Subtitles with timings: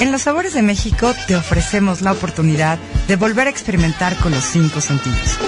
[0.00, 4.44] En Los Sabores de México te ofrecemos la oportunidad de volver a experimentar con los
[4.44, 5.38] cinco sentidos.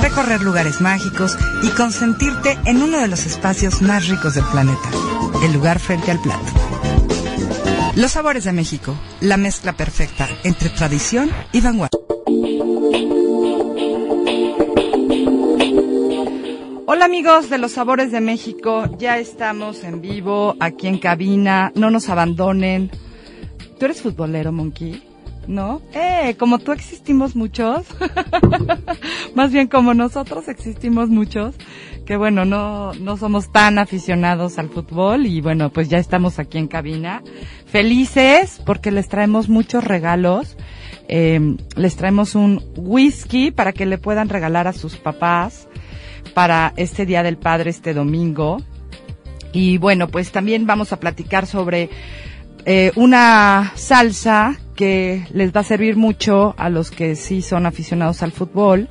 [0.00, 4.90] Recorrer lugares mágicos y consentirte en uno de los espacios más ricos del planeta,
[5.44, 6.52] el lugar frente al plato.
[7.94, 11.98] Los Sabores de México, la mezcla perfecta entre tradición y vanguardia.
[16.86, 21.90] Hola amigos de los Sabores de México, ya estamos en vivo aquí en cabina, no
[21.90, 22.90] nos abandonen.
[23.82, 25.02] ¿Tú eres futbolero, Monkey?
[25.48, 25.82] ¿No?
[25.92, 27.84] Eh, como tú existimos muchos,
[29.34, 31.56] más bien como nosotros existimos muchos,
[32.06, 36.58] que bueno, no, no somos tan aficionados al fútbol y bueno, pues ya estamos aquí
[36.58, 37.24] en cabina,
[37.66, 40.56] felices porque les traemos muchos regalos.
[41.08, 45.66] Eh, les traemos un whisky para que le puedan regalar a sus papás
[46.34, 48.58] para este Día del Padre, este domingo.
[49.52, 51.90] Y bueno, pues también vamos a platicar sobre
[52.66, 58.22] eh, una salsa que les va a servir mucho a los que sí son aficionados
[58.22, 58.88] al fútbol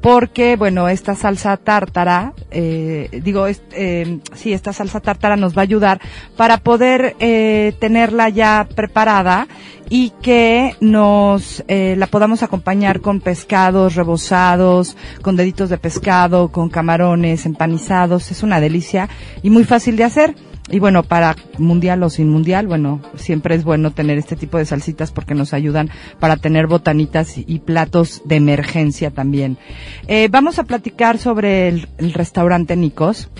[0.00, 5.64] porque bueno esta salsa tártara eh, digo eh, sí esta salsa tártara nos va a
[5.64, 6.00] ayudar
[6.36, 9.48] para poder eh, tenerla ya preparada
[9.90, 16.68] y que nos eh, la podamos acompañar con pescados rebozados con deditos de pescado con
[16.68, 18.30] camarones empanizados.
[18.30, 19.08] Es una delicia
[19.42, 20.34] y muy fácil de hacer
[20.70, 24.66] y bueno, para mundial o sin mundial, bueno, siempre es bueno tener este tipo de
[24.66, 29.58] salsitas porque nos ayudan para tener botanitas y platos de emergencia también.
[30.06, 33.30] Eh, vamos a platicar sobre el, el restaurante Nicos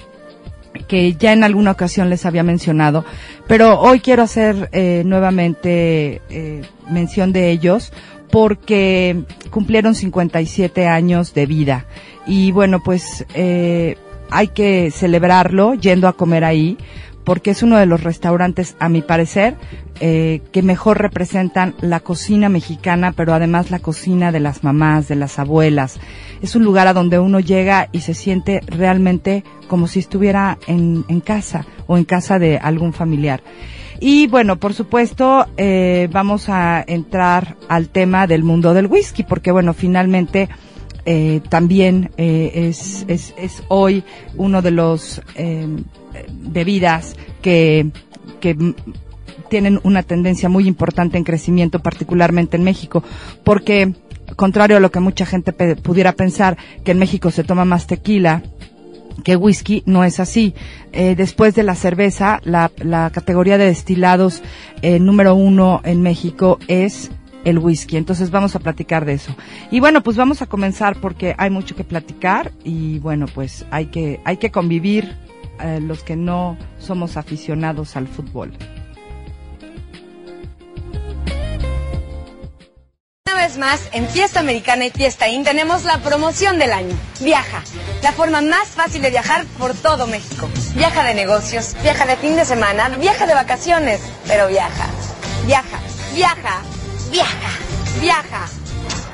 [0.87, 3.05] que ya en alguna ocasión les había mencionado,
[3.47, 7.93] pero hoy quiero hacer eh, nuevamente eh, mención de ellos
[8.31, 11.87] porque cumplieron 57 años de vida
[12.27, 13.97] y bueno pues eh,
[14.31, 16.77] hay que celebrarlo yendo a comer ahí
[17.29, 19.55] porque es uno de los restaurantes, a mi parecer,
[20.01, 25.15] eh, que mejor representan la cocina mexicana, pero además la cocina de las mamás, de
[25.15, 26.01] las abuelas.
[26.41, 31.05] Es un lugar a donde uno llega y se siente realmente como si estuviera en,
[31.21, 33.43] casa o en casa de algún familiar.
[34.01, 39.53] Y bueno, por supuesto, eh, vamos a entrar al tema del mundo del whisky, porque
[39.53, 40.49] bueno, finalmente
[41.05, 43.05] eh, también es,
[43.69, 44.03] hoy
[44.39, 45.21] uno de los
[46.29, 47.91] bebidas que,
[48.41, 48.75] que
[49.49, 53.03] tienen una tendencia muy importante en crecimiento, particularmente en México,
[53.45, 53.95] porque
[54.37, 58.43] contrario a lo que mucha gente pudiera pensar, que en México se toma más tequila,
[59.25, 60.55] que whisky no es así.
[60.93, 64.43] Eh, después de la cerveza, la, la categoría de destilados
[64.83, 67.11] eh, número uno en México es
[67.45, 67.97] el whisky.
[67.97, 69.35] Entonces vamos a platicar de eso.
[69.71, 73.87] Y bueno, pues vamos a comenzar porque hay mucho que platicar y bueno, pues hay
[73.87, 75.17] que, hay que convivir
[75.61, 78.53] eh, los que no somos aficionados al fútbol.
[83.27, 86.97] Una vez más, en Fiesta Americana y Fiesta In tenemos la promoción del año.
[87.21, 87.63] Viaja,
[88.03, 90.49] la forma más fácil de viajar por todo México.
[90.75, 94.87] Viaja de negocios, viaja de fin de semana, viaja de vacaciones, pero viaja,
[95.47, 95.79] viaja,
[96.15, 96.63] viaja,
[97.11, 97.51] viaja,
[98.01, 98.47] viaja,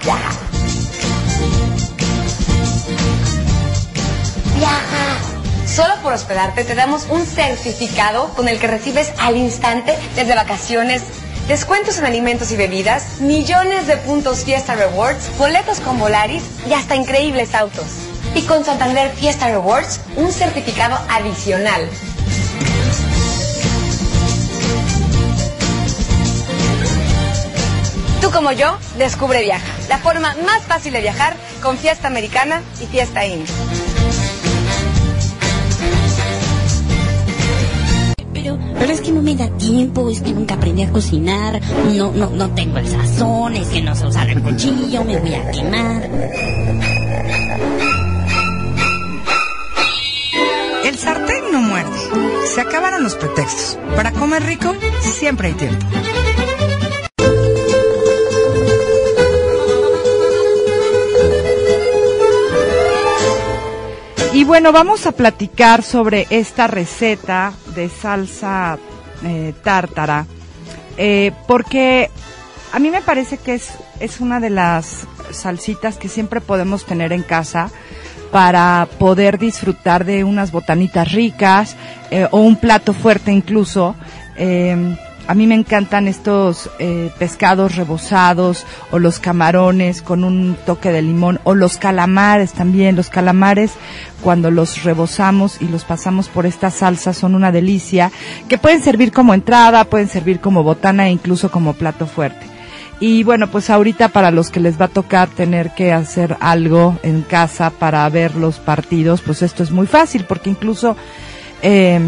[0.04, 0.54] viaja.
[4.56, 5.33] Viaja.
[5.66, 11.02] Solo por hospedarte te damos un certificado con el que recibes al instante desde vacaciones,
[11.48, 16.94] descuentos en alimentos y bebidas, millones de puntos Fiesta Rewards, boletos con Volaris y hasta
[16.94, 17.86] increíbles autos.
[18.34, 21.88] Y con Santander Fiesta Rewards, un certificado adicional.
[28.20, 32.86] Tú como yo, descubre Viaja, la forma más fácil de viajar con Fiesta Americana y
[32.86, 33.44] Fiesta In.
[38.44, 41.60] Pero, es que no me da tiempo, es que nunca aprendí a cocinar,
[41.94, 45.34] no, no, no tengo el sazón, es que no sé usar el cuchillo, me voy
[45.34, 46.10] a quemar.
[50.84, 51.90] El sartén no muerde.
[52.54, 53.78] Se acabaron los pretextos.
[53.96, 55.86] Para comer rico, siempre hay tiempo.
[64.34, 68.78] Y bueno, vamos a platicar sobre esta receta de salsa
[69.22, 70.26] eh, tártara,
[70.96, 72.10] eh, porque
[72.72, 73.70] a mí me parece que es,
[74.00, 77.70] es una de las salsitas que siempre podemos tener en casa
[78.32, 81.76] para poder disfrutar de unas botanitas ricas
[82.10, 83.94] eh, o un plato fuerte incluso.
[85.26, 91.02] A mí me encantan estos eh, pescados rebozados o los camarones con un toque de
[91.02, 92.96] limón o los calamares también.
[92.96, 93.72] Los calamares
[94.22, 98.12] cuando los rebozamos y los pasamos por esta salsa son una delicia
[98.48, 102.46] que pueden servir como entrada, pueden servir como botana e incluso como plato fuerte.
[103.00, 106.98] Y bueno, pues ahorita para los que les va a tocar tener que hacer algo
[107.02, 110.96] en casa para ver los partidos, pues esto es muy fácil porque incluso
[111.62, 112.00] eh,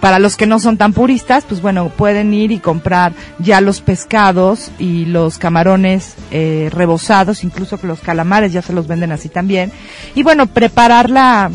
[0.00, 3.80] para los que no son tan puristas, pues bueno, pueden ir y comprar ya los
[3.80, 9.28] pescados y los camarones eh, rebozados, incluso que los calamares ya se los venden así
[9.28, 9.72] también.
[10.14, 11.50] Y bueno, preparar la,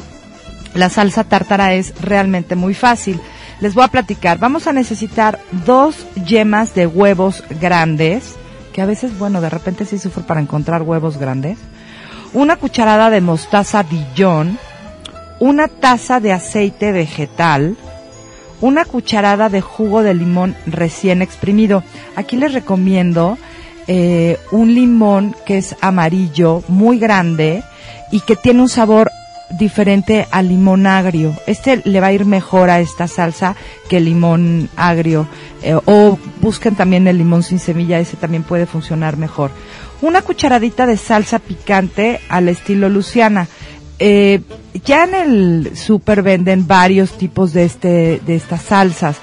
[0.74, 3.19] la salsa tártara es realmente muy fácil.
[3.62, 4.38] Les voy a platicar.
[4.38, 5.95] Vamos a necesitar dos
[6.25, 8.36] yemas de huevos grandes,
[8.74, 11.57] que a veces, bueno, de repente sí sufro para encontrar huevos grandes.
[12.33, 14.57] Una cucharada de mostaza Dijon,
[15.39, 17.75] una taza de aceite vegetal,
[18.61, 21.83] una cucharada de jugo de limón recién exprimido.
[22.15, 23.38] Aquí les recomiendo
[23.88, 27.63] eh, un limón que es amarillo, muy grande
[28.11, 29.11] y que tiene un sabor
[29.50, 31.35] diferente al limón agrio.
[31.47, 33.56] Este le va a ir mejor a esta salsa
[33.89, 35.27] que el limón agrio.
[35.63, 39.51] Eh, o busquen también el limón sin semilla, ese también puede funcionar mejor.
[40.01, 43.47] Una cucharadita de salsa picante al estilo Luciana.
[44.00, 44.42] Eh,
[44.86, 49.18] ya en el super venden varios tipos de este, de estas salsas.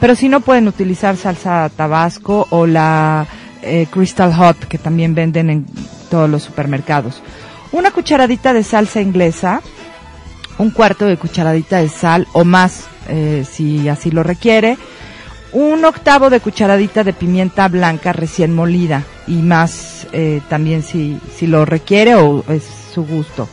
[0.00, 3.26] Pero si no pueden utilizar salsa tabasco o la
[3.62, 5.66] eh, Crystal Hot que también venden en
[6.10, 7.22] todos los supermercados.
[7.72, 9.62] Una cucharadita de salsa inglesa,
[10.58, 14.78] un cuarto de cucharadita de sal o más eh, si así lo requiere,
[15.52, 21.46] un octavo de cucharadita de pimienta blanca recién molida y más eh, también si, si
[21.46, 23.48] lo requiere o es su gusto.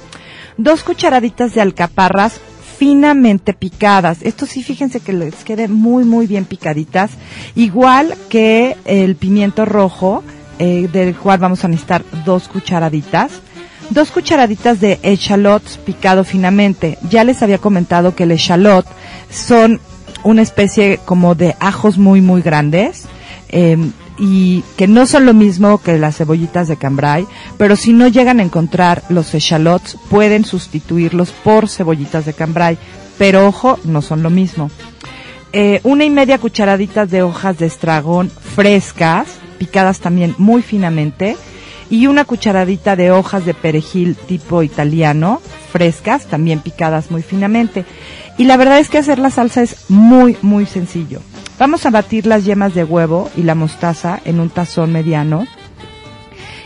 [0.57, 2.39] Dos cucharaditas de alcaparras
[2.77, 4.19] finamente picadas.
[4.21, 7.11] Esto sí, fíjense que les quede muy, muy bien picaditas.
[7.55, 10.23] Igual que el pimiento rojo,
[10.59, 13.31] eh, del cual vamos a necesitar dos cucharaditas.
[13.89, 16.97] Dos cucharaditas de echalots picado finamente.
[17.09, 18.85] Ya les había comentado que el echalot
[19.29, 19.79] son
[20.23, 23.03] una especie como de ajos muy, muy grandes.
[23.49, 23.77] Eh,
[24.17, 27.25] y que no son lo mismo que las cebollitas de cambrai,
[27.57, 32.77] pero si no llegan a encontrar los echalots, pueden sustituirlos por cebollitas de cambrai,
[33.17, 34.69] pero ojo, no son lo mismo.
[35.53, 39.27] Eh, una y media cucharaditas de hojas de estragón frescas,
[39.57, 41.37] picadas también muy finamente,
[41.89, 45.41] y una cucharadita de hojas de perejil tipo italiano,
[45.71, 47.85] frescas, también picadas muy finamente.
[48.37, 51.21] Y la verdad es que hacer la salsa es muy, muy sencillo.
[51.57, 55.47] Vamos a batir las yemas de huevo y la mostaza en un tazón mediano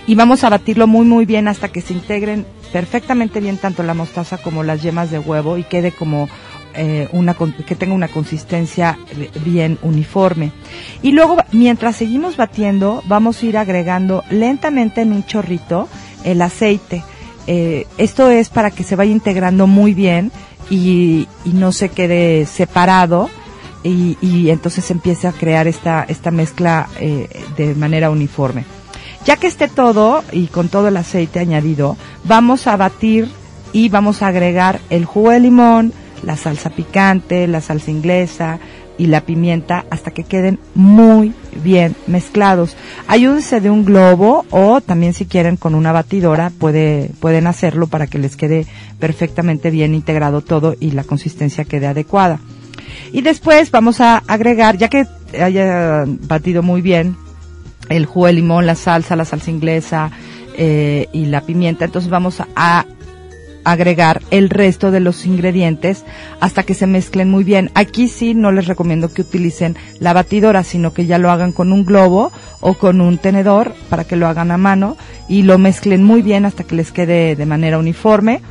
[0.07, 3.94] y vamos a batirlo muy muy bien hasta que se integren perfectamente bien tanto la
[3.94, 6.27] mostaza como las yemas de huevo y quede como
[6.74, 8.97] eh, una que tenga una consistencia
[9.45, 10.51] bien uniforme.
[11.03, 15.88] Y luego mientras seguimos batiendo vamos a ir agregando lentamente en un chorrito
[16.24, 17.03] el aceite.
[17.45, 20.31] Eh, esto es para que se vaya integrando muy bien
[20.71, 23.30] y no se quede separado
[23.83, 28.65] y, y entonces empieza a crear esta, esta mezcla eh, de manera uniforme.
[29.25, 33.29] Ya que esté todo y con todo el aceite añadido, vamos a batir
[33.74, 35.93] y vamos a agregar el jugo de limón,
[36.24, 38.59] la salsa picante, la salsa inglesa
[38.98, 41.33] y la pimienta hasta que queden muy
[41.63, 42.75] bien mezclados.
[43.07, 48.07] Ayúdense de un globo o también si quieren con una batidora puede, pueden hacerlo para
[48.07, 48.67] que les quede
[49.00, 52.39] perfectamente bien integrado todo y la consistencia quede adecuada.
[53.12, 55.06] Y después vamos a agregar, ya que
[55.39, 57.15] haya batido muy bien
[57.89, 60.12] el jugo de limón, la salsa, la salsa inglesa
[60.58, 62.86] eh, y la pimienta, entonces vamos a
[63.63, 66.06] agregar el resto de los ingredientes
[66.39, 67.72] hasta que se mezclen muy bien.
[67.75, 71.72] Aquí sí no les recomiendo que utilicen la batidora, sino que ya lo hagan con
[71.72, 76.03] un globo o con un tenedor para que lo hagan a mano y lo mezclen
[76.03, 78.41] muy bien hasta que les quede de manera uniforme.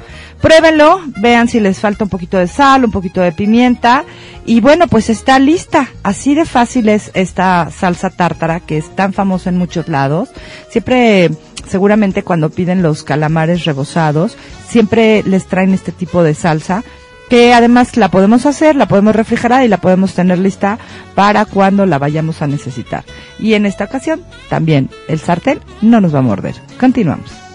[0.41, 4.05] Pruébenlo, vean si les falta un poquito de sal, un poquito de pimienta
[4.47, 5.89] y bueno, pues está lista.
[6.03, 10.31] Así de fácil es esta salsa tártara que es tan famosa en muchos lados.
[10.71, 11.31] Siempre
[11.69, 14.37] seguramente cuando piden los calamares rebozados,
[14.69, 16.83] siempre les traen este tipo de salsa
[17.29, 20.79] que además la podemos hacer, la podemos refrigerar y la podemos tener lista
[21.15, 23.05] para cuando la vayamos a necesitar.
[23.39, 26.55] Y en esta ocasión también el sartén no nos va a morder.
[26.81, 27.48] Continuamos.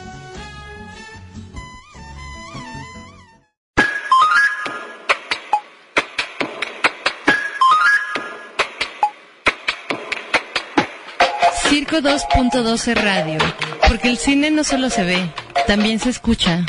[11.93, 13.37] Circo 2.12 Radio,
[13.87, 15.29] porque el cine no solo se ve,
[15.67, 16.65] también se escucha.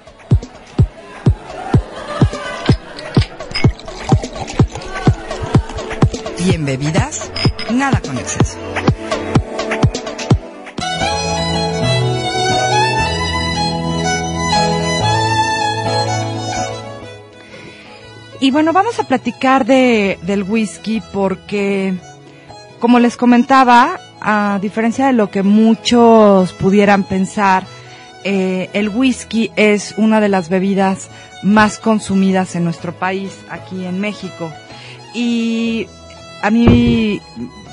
[6.39, 7.31] Y en bebidas,
[7.73, 8.59] nada con exceso.
[18.41, 21.95] Y bueno, vamos a platicar de, del whisky porque,
[22.81, 27.65] como les comentaba, a diferencia de lo que muchos pudieran pensar,
[28.25, 31.09] eh, el whisky es una de las bebidas
[31.43, 34.53] más consumidas en nuestro país, aquí en México.
[35.15, 35.87] Y
[36.43, 37.21] a mí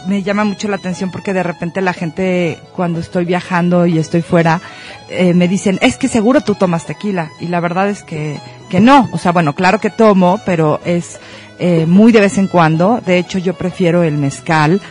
[0.08, 4.22] me llama mucho la atención porque de repente la gente cuando estoy viajando y estoy
[4.22, 4.62] fuera
[5.10, 8.39] eh, me dicen es que seguro tú tomas tequila y la verdad es que
[8.70, 9.10] que no.
[9.12, 11.20] O sea bueno claro que tomo pero es
[11.60, 13.01] eh, muy de vez en cuando.
[13.06, 14.82] De hecho yo prefiero el mezcal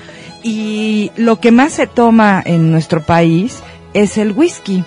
[0.47, 3.59] y lo que más se toma en nuestro país
[3.95, 4.85] es el whisky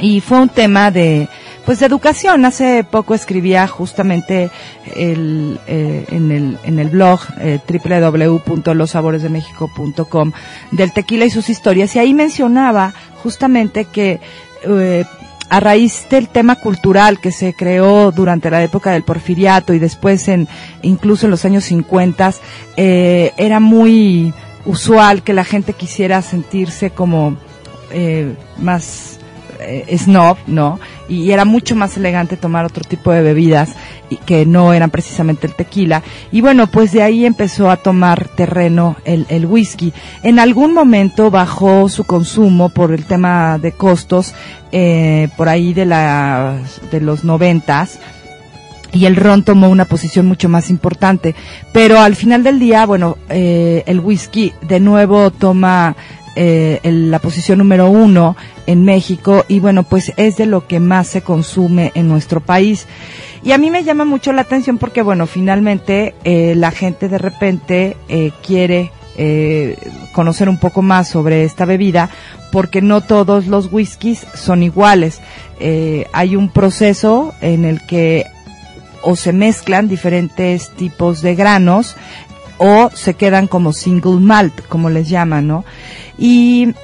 [0.00, 1.28] y fue un tema de
[1.66, 2.44] pues de educación.
[2.44, 4.48] Hace poco escribía justamente
[4.94, 10.32] el, eh, en, el, en el blog eh, www.losaboresdemexico.com
[10.70, 14.20] del tequila y sus historias y ahí mencionaba justamente que
[14.68, 15.04] eh,
[15.48, 20.28] a raíz del tema cultural que se creó durante la época del porfiriato y después
[20.28, 20.46] en
[20.82, 22.34] incluso en los años 50
[22.76, 24.32] eh, era muy
[24.64, 27.36] usual que la gente quisiera sentirse como
[27.90, 29.18] eh, más
[29.60, 30.80] eh, snob, ¿no?
[31.08, 33.74] Y era mucho más elegante tomar otro tipo de bebidas
[34.08, 36.02] y que no eran precisamente el tequila.
[36.32, 39.92] Y bueno, pues de ahí empezó a tomar terreno el, el whisky.
[40.22, 44.34] En algún momento bajó su consumo por el tema de costos,
[44.72, 46.58] eh, por ahí de, la,
[46.90, 47.98] de los noventas
[48.92, 51.34] y el ron tomó una posición mucho más importante.
[51.72, 55.96] Pero al final del día, bueno, eh, el whisky de nuevo toma
[56.36, 60.78] eh, el- la posición número uno en México y bueno, pues es de lo que
[60.78, 62.86] más se consume en nuestro país.
[63.42, 67.18] Y a mí me llama mucho la atención porque bueno, finalmente eh, la gente de
[67.18, 69.76] repente eh, quiere eh,
[70.12, 72.10] conocer un poco más sobre esta bebida
[72.52, 75.20] porque no todos los whiskies son iguales.
[76.12, 78.24] Hay un proceso en el que
[79.02, 81.96] o se mezclan diferentes tipos de granos
[82.58, 85.64] o se quedan como single malt, como les llaman, ¿no?
[86.18, 86.74] Y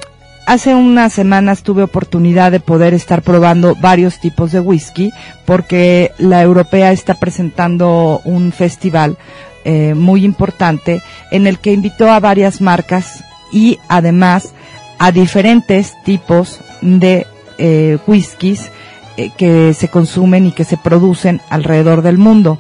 [0.47, 5.13] hace unas semanas tuve oportunidad de poder estar probando varios tipos de whisky
[5.45, 9.19] porque la europea está presentando un festival
[9.65, 14.55] eh, muy importante en el que invitó a varias marcas y además
[14.99, 17.27] a diferentes tipos de
[17.59, 18.71] eh, whiskies
[19.17, 22.59] eh, que se consumen y que se producen alrededor del mundo.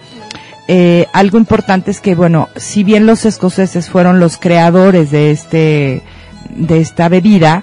[0.68, 6.02] Eh, algo importante es que, bueno, si bien los escoceses fueron los creadores de este,
[6.50, 7.62] de esta bebida,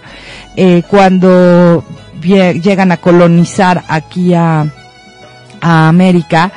[0.55, 1.83] eh, cuando
[2.21, 4.67] llegan a colonizar aquí a,
[5.65, 6.51] América,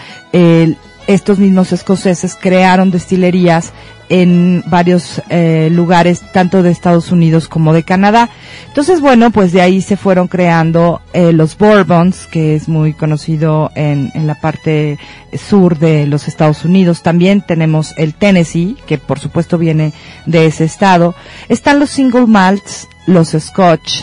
[1.07, 3.73] estos mismos escoceses crearon destilerías
[4.09, 8.31] en varios eh, lugares, tanto de Estados Unidos como de Canadá.
[8.69, 13.71] Entonces, bueno, pues de ahí se fueron creando eh, los Bourbons, que es muy conocido
[13.75, 14.99] en, en la parte
[15.33, 17.03] sur de los Estados Unidos.
[17.03, 19.93] También tenemos el Tennessee, que por supuesto viene
[20.27, 21.15] de ese estado.
[21.49, 24.03] Están los single malts, los Scotch,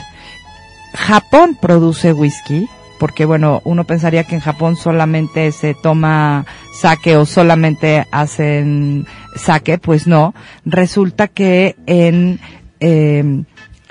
[0.93, 2.69] Japón produce whisky
[3.03, 9.05] porque bueno, uno pensaría que en Japón solamente se toma sake o solamente hacen
[9.35, 10.33] sake, pues no.
[10.63, 12.39] Resulta que en,
[12.79, 13.43] eh,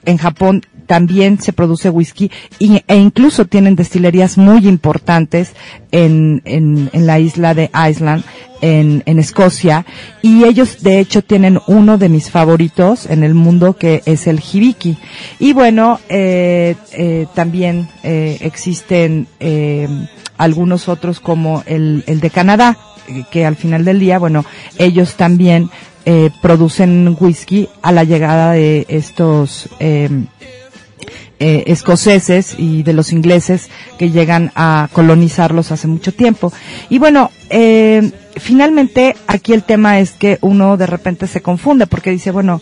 [0.06, 2.30] en Japón también se produce whisky
[2.60, 5.52] e incluso tienen destilerías muy importantes
[5.90, 8.22] en, en, en la isla de Island,
[8.60, 9.86] en, en Escocia,
[10.20, 14.38] y ellos de hecho tienen uno de mis favoritos en el mundo que es el
[14.40, 14.98] Hibiki.
[15.38, 19.88] Y bueno, eh, eh, también eh, existen eh,
[20.36, 22.76] algunos otros como el, el de Canadá,
[23.30, 24.44] que al final del día, bueno,
[24.76, 25.70] ellos también
[26.04, 30.10] eh, producen whisky a la llegada de estos eh,
[31.44, 33.68] eh, escoceses y de los ingleses
[33.98, 36.52] que llegan a colonizarlos hace mucho tiempo.
[36.88, 42.12] Y bueno, eh, finalmente aquí el tema es que uno de repente se confunde porque
[42.12, 42.60] dice, bueno,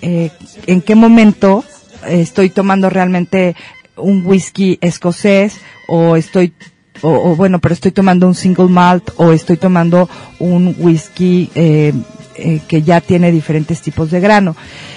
[0.00, 0.30] eh,
[0.68, 1.64] ¿en qué momento
[2.06, 3.56] estoy tomando realmente
[3.96, 5.56] un whisky escocés
[5.88, 6.54] o estoy
[7.02, 10.08] o, bueno, pero estoy tomando un single malt o estoy tomando
[10.38, 11.92] un whisky eh,
[12.40, 14.56] eh, que ya tiene diferentes tipos de grano.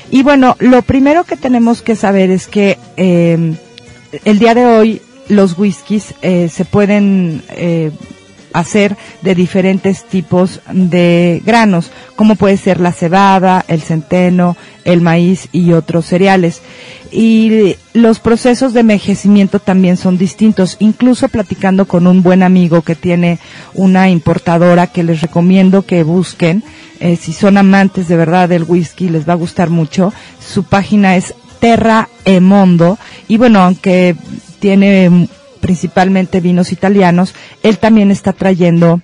[0.09, 3.53] Y bueno, lo primero que tenemos que saber es que eh,
[4.25, 7.43] el día de hoy los whiskies eh, se pueden
[8.53, 15.49] hacer de diferentes tipos de granos, como puede ser la cebada, el centeno, el maíz
[15.51, 16.61] y otros cereales.
[17.15, 20.77] Y los procesos de envejecimiento también son distintos.
[20.79, 23.37] Incluso platicando con un buen amigo que tiene
[23.75, 26.63] una importadora que les recomiendo que busquen,
[26.99, 30.11] eh, si son amantes de verdad del whisky, les va a gustar mucho.
[30.39, 32.97] Su página es Terra Emondo.
[33.27, 34.15] Y bueno, aunque
[34.59, 35.27] tiene
[35.59, 39.01] principalmente vinos italianos, él también está trayendo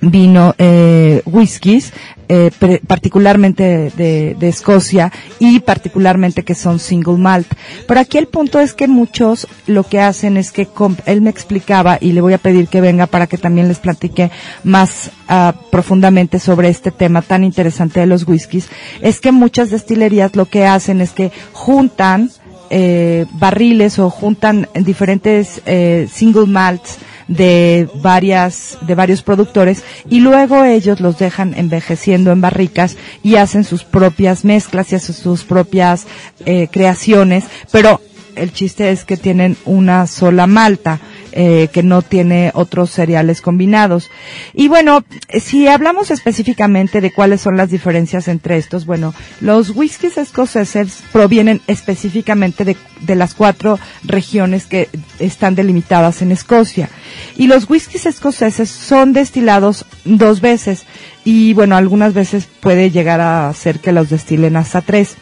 [0.00, 1.92] vino, eh, whiskies,
[2.28, 2.50] eh,
[2.86, 7.48] particularmente de, de, Escocia y particularmente que son single malt.
[7.86, 10.68] Pero aquí el punto es que muchos lo que hacen es que
[11.06, 14.30] él me explicaba y le voy a pedir que venga para que también les platique
[14.62, 18.68] más uh, profundamente sobre este tema tan interesante de los whiskies,
[19.00, 22.30] es que muchas destilerías lo que hacen es que juntan
[22.70, 30.64] eh, barriles o juntan diferentes eh, single malts de varias de varios productores y luego
[30.64, 36.06] ellos los dejan envejeciendo en barricas y hacen sus propias mezclas y hacen sus propias
[36.46, 38.00] eh, creaciones pero
[38.34, 41.00] el chiste es que tienen una sola malta
[41.32, 44.10] eh, que no tiene otros cereales combinados.
[44.54, 45.04] Y bueno,
[45.40, 51.60] si hablamos específicamente de cuáles son las diferencias entre estos, bueno, los whiskies escoceses provienen
[51.66, 54.88] específicamente de, de las cuatro regiones que
[55.18, 56.88] están delimitadas en Escocia.
[57.36, 60.84] Y los whiskies escoceses son destilados dos veces
[61.24, 65.16] y bueno, algunas veces puede llegar a ser que los destilen hasta tres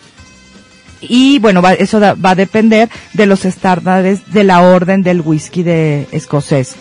[1.00, 5.20] y bueno, va, eso da, va a depender de los estándares de la orden del
[5.20, 6.74] whisky de escocés.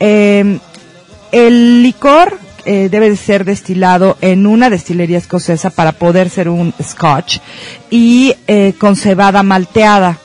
[0.00, 0.58] Eh,
[1.32, 6.72] el licor eh, debe de ser destilado en una destilería escocesa para poder ser un
[6.82, 7.38] scotch
[7.90, 10.18] y eh, con cebada malteada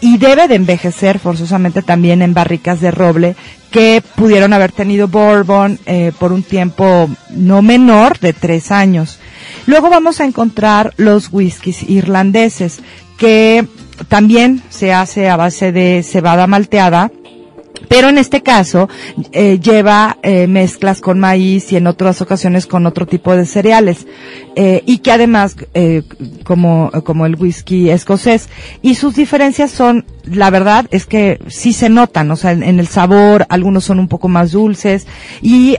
[0.00, 3.36] y debe de envejecer forzosamente también en barricas de roble
[3.70, 9.18] que pudieron haber tenido bourbon eh, por un tiempo no menor de tres años.
[9.66, 12.80] Luego vamos a encontrar los whiskies irlandeses,
[13.16, 13.66] que
[14.08, 17.10] también se hace a base de cebada malteada,
[17.88, 18.88] pero en este caso
[19.32, 24.06] eh, lleva eh, mezclas con maíz y en otras ocasiones con otro tipo de cereales
[24.56, 25.56] eh, y que además
[26.44, 28.48] como como el whisky escocés.
[28.82, 32.80] Y sus diferencias son la verdad es que sí se notan o sea en, en
[32.80, 35.06] el sabor algunos son un poco más dulces
[35.40, 35.76] y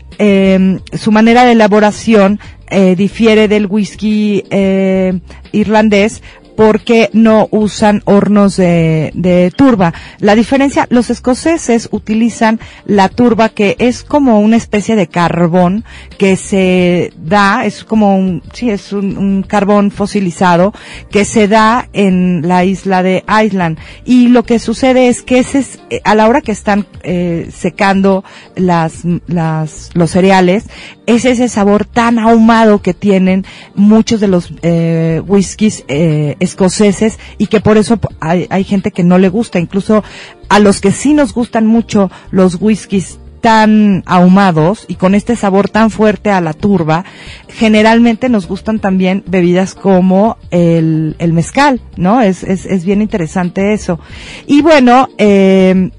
[0.93, 5.19] su manera de elaboración eh, difiere del whisky eh,
[5.51, 6.21] irlandés
[6.58, 9.93] porque no usan hornos de, turba.
[10.20, 15.86] La diferencia, los escoceses utilizan la turba que es como una especie de carbón
[16.17, 20.74] que se da, es como un, sí, es un, carbón fosilizado
[21.12, 23.78] que se da en la isla de Island.
[24.04, 28.24] Y lo que sucede es que ese es, a la hora que están eh, secando
[28.56, 30.65] las, las, los cereales,
[31.06, 37.47] es ese sabor tan ahumado que tienen muchos de los eh, whiskies eh, escoceses y
[37.47, 40.03] que por eso hay, gente que no le gusta, incluso
[40.49, 45.69] a los que sí nos gustan mucho los whiskies tan ahumados y con este sabor
[45.69, 47.05] tan fuerte a la turba,
[47.47, 52.21] generalmente nos gustan también bebidas como el, mezcal, ¿no?
[52.21, 53.99] Es, es, bien interesante eso.
[54.47, 55.91] Y bueno, eh,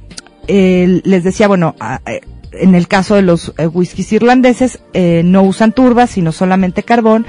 [0.48, 2.20] les decía, bueno, eh,
[2.52, 7.26] en el caso de los eh, whiskies irlandeses eh, no usan turba, sino solamente carbón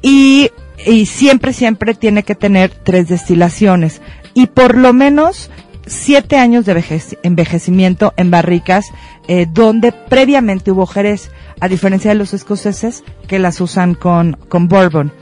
[0.00, 0.50] y,
[0.86, 4.00] y siempre, siempre tiene que tener tres destilaciones
[4.34, 5.50] y por lo menos
[5.86, 8.86] siete años de envejec- envejecimiento en barricas
[9.28, 14.68] eh, donde previamente hubo jerez, a diferencia de los escoceses que las usan con, con
[14.68, 15.12] bourbon.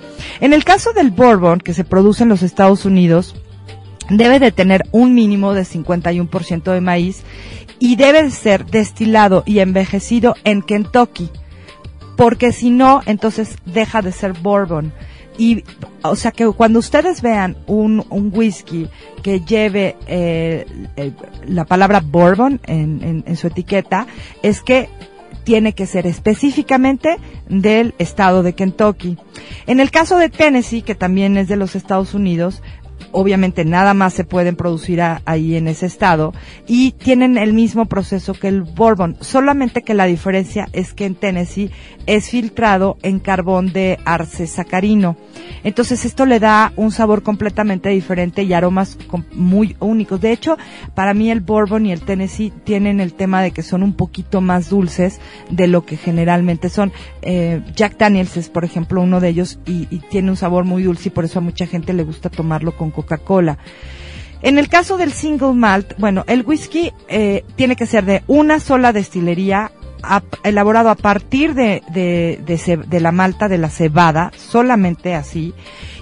[0.40, 3.34] En el caso del bourbon que se produce en los Estados Unidos,
[4.08, 7.22] debe de tener un mínimo de 51% de maíz
[7.78, 11.30] y debe de ser destilado y envejecido en Kentucky,
[12.16, 14.92] porque si no, entonces deja de ser bourbon.
[15.40, 15.64] Y,
[16.02, 18.88] o sea que cuando ustedes vean un, un whisky
[19.22, 21.12] que lleve eh, eh,
[21.46, 24.06] la palabra bourbon en, en- en su etiqueta,
[24.42, 24.90] es que
[25.44, 27.16] tiene que ser específicamente
[27.48, 29.16] del estado de Kentucky.
[29.66, 32.62] En el caso de Tennessee, que también es de los Estados Unidos,
[33.12, 36.32] obviamente nada más se pueden producir ahí en ese estado
[36.66, 41.14] y tienen el mismo proceso que el bourbon, solamente que la diferencia es que en
[41.14, 41.70] Tennessee
[42.06, 45.16] es filtrado en carbón de arce sacarino.
[45.64, 48.98] Entonces esto le da un sabor completamente diferente y aromas
[49.32, 50.20] muy únicos.
[50.20, 50.56] De hecho,
[50.94, 54.40] para mí el bourbon y el Tennessee tienen el tema de que son un poquito
[54.40, 56.92] más dulces de lo que generalmente son.
[57.22, 60.82] Eh, Jack Daniels es, por ejemplo, uno de ellos y, y tiene un sabor muy
[60.82, 63.58] dulce y por eso a mucha gente le gusta tomarlo con Coca-Cola.
[64.42, 68.58] En el caso del single malt, bueno, el whisky eh, tiene que ser de una
[68.58, 69.70] sola destilería
[70.44, 75.52] elaborado a partir de, de la malta de la cebada, solamente así,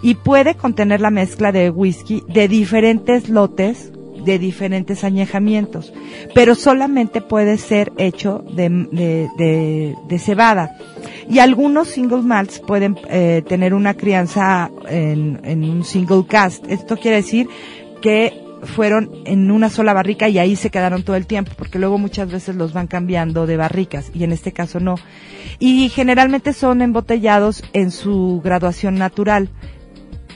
[0.03, 3.92] y puede contener la mezcla de whisky de diferentes lotes,
[4.29, 5.93] de diferentes añejamientos,
[6.35, 10.77] pero solamente puede ser hecho de, de, de, de cebada.
[11.31, 16.67] Y algunos single malts pueden eh, tener una crianza en, en un single cast.
[16.71, 17.49] Esto quiere decir
[18.03, 21.97] que fueron en una sola barrica y ahí se quedaron todo el tiempo, porque luego
[21.97, 24.97] muchas veces los van cambiando de barricas y en este caso no.
[25.59, 29.49] Y generalmente son embotellados en su graduación natural,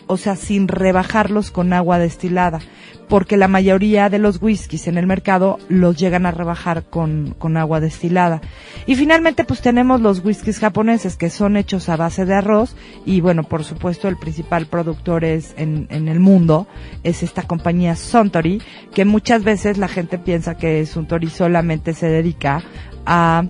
[0.07, 2.61] o sea, sin rebajarlos con agua destilada,
[3.08, 7.56] porque la mayoría de los whiskies en el mercado los llegan a rebajar con, con
[7.56, 8.40] agua destilada.
[8.86, 13.20] Y finalmente pues tenemos los whiskies japoneses que son hechos a base de arroz y
[13.20, 16.66] bueno, por supuesto el principal productor es en, en el mundo
[17.02, 18.62] es esta compañía Suntory,
[18.94, 22.62] que muchas veces la gente piensa que Suntory solamente se dedica
[23.04, 23.44] a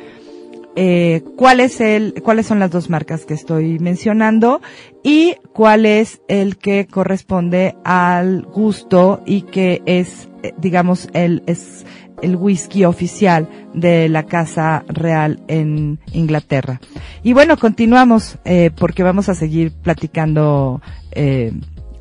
[0.77, 4.61] eh, cuál es el, cuáles son las dos marcas que estoy mencionando
[5.03, 11.85] y cuál es el que corresponde al gusto y que es, eh, digamos, el, es
[12.23, 16.81] el whisky oficial de la Casa Real en Inglaterra.
[17.23, 20.81] Y bueno, continuamos, eh, porque vamos a seguir platicando,
[21.11, 21.53] eh,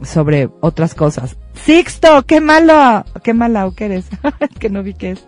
[0.03, 1.37] sobre otras cosas.
[1.53, 4.05] Sixto, qué malo, qué malo que eres.
[4.39, 5.27] Es que no vi qué es.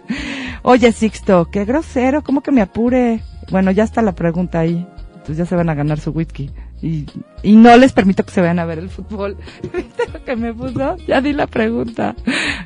[0.62, 3.22] Oye, Sixto, qué grosero, ¿cómo que me apure?
[3.52, 4.86] Bueno, ya está la pregunta ahí.
[5.14, 6.52] Entonces ya se van a ganar su whisky.
[6.82, 7.06] Y,
[7.44, 9.38] y no les permito que se vayan a ver el fútbol.
[9.74, 10.98] ¿Viste lo que me puso?
[11.08, 12.16] Ya di la pregunta.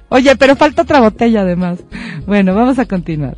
[0.09, 1.83] Oye, pero falta otra botella además.
[2.25, 3.37] Bueno, vamos a continuar.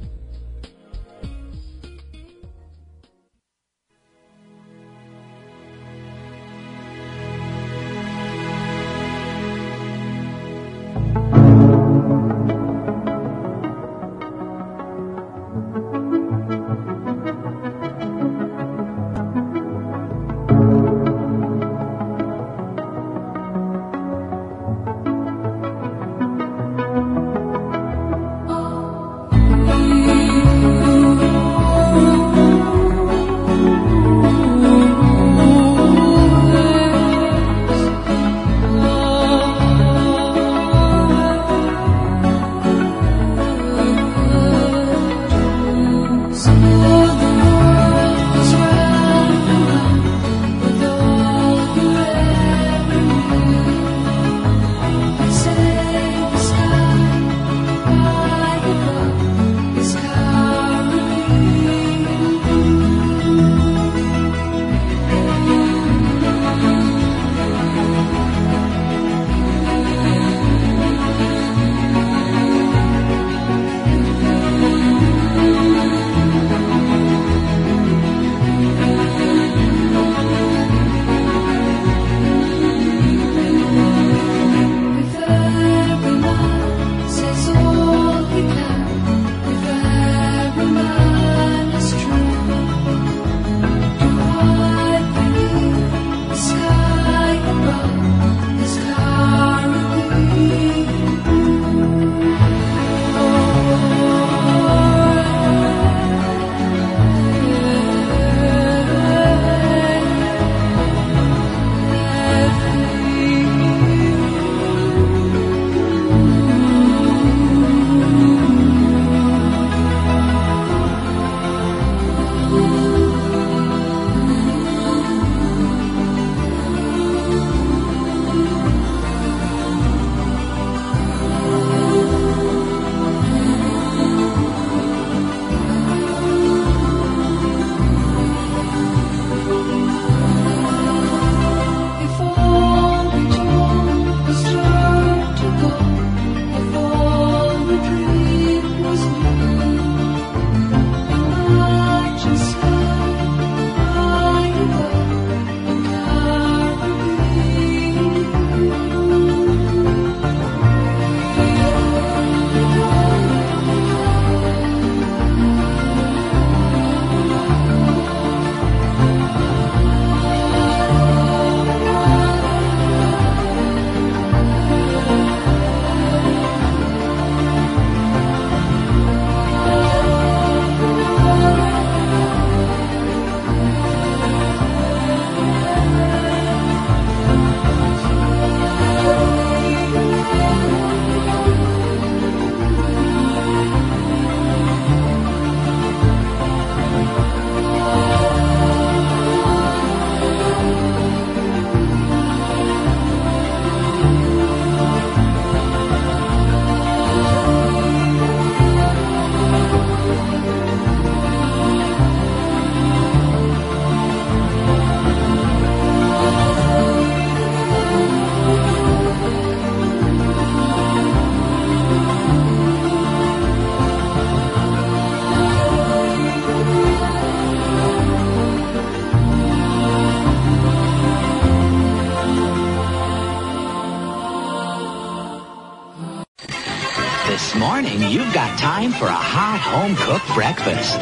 [238.80, 240.98] Time for a hot home-cooked breakfast.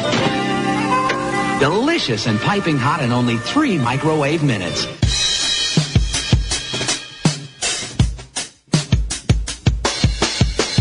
[1.60, 4.88] Delicious and piping hot in only three microwave minutes.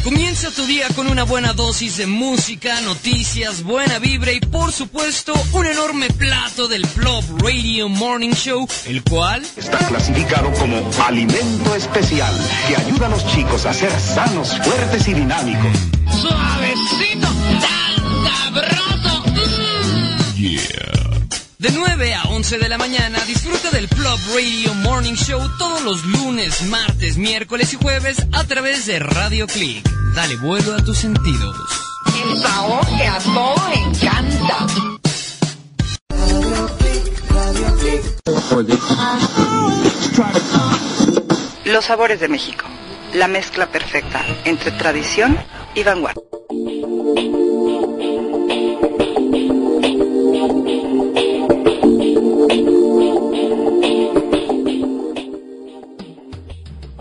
[0.04, 5.34] Comienza tu día con una buena dosis de música, noticias, buena vibra y por supuesto
[5.54, 12.34] un enorme plato del Plop Radio Morning Show, el cual está clasificado como alimento especial
[12.68, 15.78] que ayuda a los chicos a ser sanos, fuertes y dinámicos.
[21.60, 26.06] De 9 a 11 de la mañana disfruta del Plop Radio Morning Show todos los
[26.06, 29.84] lunes, martes, miércoles y jueves a través de Radio Click.
[30.13, 31.56] Dale vuelo a tus sentidos.
[32.24, 34.67] El sabor que a todos encanta.
[41.65, 42.65] Los sabores de México.
[43.15, 45.36] La mezcla perfecta entre tradición
[45.74, 46.37] y vanguardia.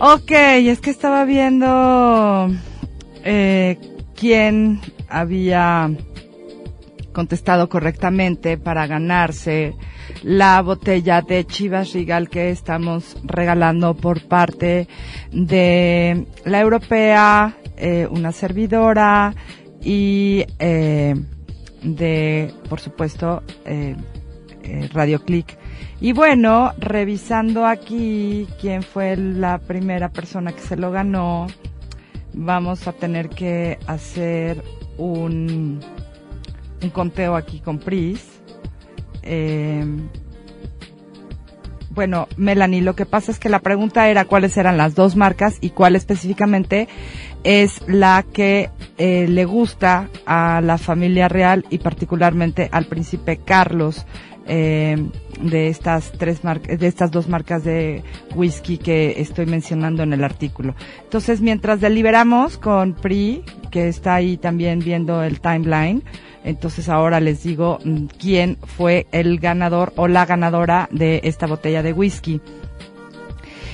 [0.09, 2.47] Ok, es que estaba viendo
[3.25, 3.77] eh,
[4.15, 5.91] quién había
[7.11, 9.75] contestado correctamente para ganarse
[10.23, 14.87] la botella de Chivas Regal que estamos regalando por parte
[15.33, 19.35] de la europea, eh, una servidora
[19.83, 21.15] y eh,
[21.83, 23.97] de, por supuesto, eh,
[24.93, 25.57] Radio Click.
[25.99, 31.47] Y bueno, revisando aquí quién fue la primera persona que se lo ganó,
[32.33, 34.63] vamos a tener que hacer
[34.97, 35.79] un,
[36.83, 38.23] un conteo aquí con Pris.
[39.23, 39.83] Eh,
[41.89, 45.57] bueno, Melanie, lo que pasa es que la pregunta era cuáles eran las dos marcas
[45.61, 46.87] y cuál específicamente
[47.43, 54.05] es la que eh, le gusta a la familia real y particularmente al príncipe Carlos
[54.47, 55.09] eh,
[55.41, 58.03] de estas tres marcas, de estas dos marcas de
[58.35, 60.75] whisky que estoy mencionando en el artículo.
[61.03, 66.03] Entonces, mientras deliberamos con Pri, que está ahí también viendo el timeline,
[66.43, 71.83] entonces ahora les digo mm, quién fue el ganador o la ganadora de esta botella
[71.83, 72.41] de whisky.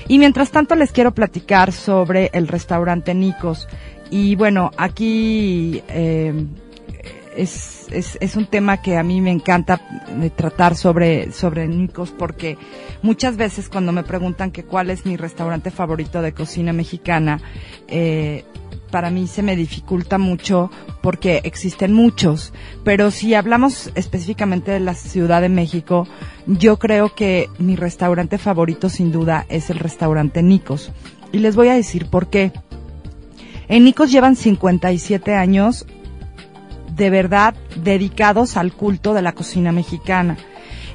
[0.08, 3.68] Y mientras tanto les quiero platicar sobre el restaurante Nicos.
[4.10, 6.34] Y bueno, aquí eh,
[7.36, 9.82] es, es, un tema que a mí me encanta
[10.36, 12.58] tratar sobre, sobre Nicos porque
[13.02, 17.40] muchas veces cuando me preguntan que cuál es mi restaurante favorito de cocina mexicana,
[17.88, 18.44] eh,
[18.94, 20.70] para mí se me dificulta mucho
[21.02, 26.08] porque existen muchos, pero si hablamos específicamente de la Ciudad de México,
[26.46, 30.92] yo creo que mi restaurante favorito sin duda es el restaurante Nicos.
[31.32, 32.52] Y les voy a decir por qué.
[33.68, 35.88] En Nicos llevan 57 años
[36.96, 40.38] de verdad dedicados al culto de la cocina mexicana.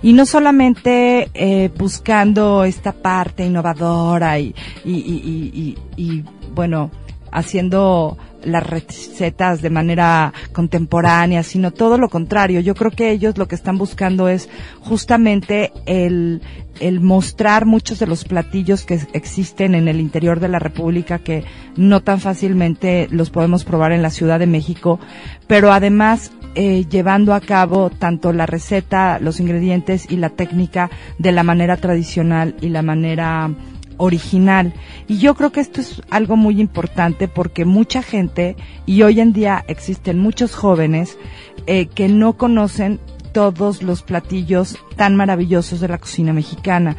[0.00, 6.90] Y no solamente eh, buscando esta parte innovadora y, y, y, y bueno,
[7.32, 12.60] haciendo las recetas de manera contemporánea, sino todo lo contrario.
[12.60, 14.48] Yo creo que ellos lo que están buscando es
[14.80, 16.42] justamente el,
[16.80, 21.44] el mostrar muchos de los platillos que existen en el interior de la República que
[21.76, 25.00] no tan fácilmente los podemos probar en la Ciudad de México,
[25.46, 31.32] pero además eh, llevando a cabo tanto la receta, los ingredientes y la técnica de
[31.32, 33.50] la manera tradicional y la manera
[33.98, 34.72] original.
[35.06, 38.56] Y yo creo que esto es algo muy importante porque mucha gente,
[38.86, 41.18] y hoy en día existen muchos jóvenes,
[41.66, 43.00] eh, que no conocen
[43.32, 46.96] todos los platillos tan maravillosos de la cocina mexicana.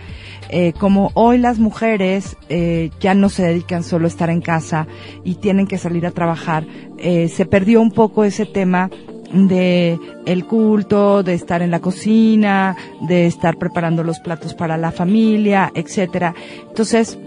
[0.50, 4.88] Eh, como hoy las mujeres eh, ya no se dedican solo a estar en casa
[5.24, 6.66] y tienen que salir a trabajar,
[6.98, 8.90] eh, se perdió un poco ese tema
[9.32, 14.92] de el culto, de estar en la cocina, de estar preparando los platos para la
[14.92, 16.34] familia, etcétera.
[16.68, 17.18] Entonces,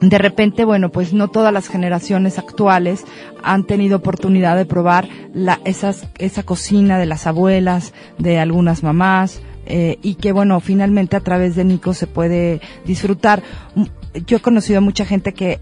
[0.00, 3.04] de repente, bueno, pues no todas las generaciones actuales
[3.42, 9.40] han tenido oportunidad de probar la, esas, esa cocina de las abuelas, de algunas mamás,
[9.66, 13.42] eh, y que bueno, finalmente a través de Nico se puede disfrutar.
[14.26, 15.60] Yo he conocido a mucha gente que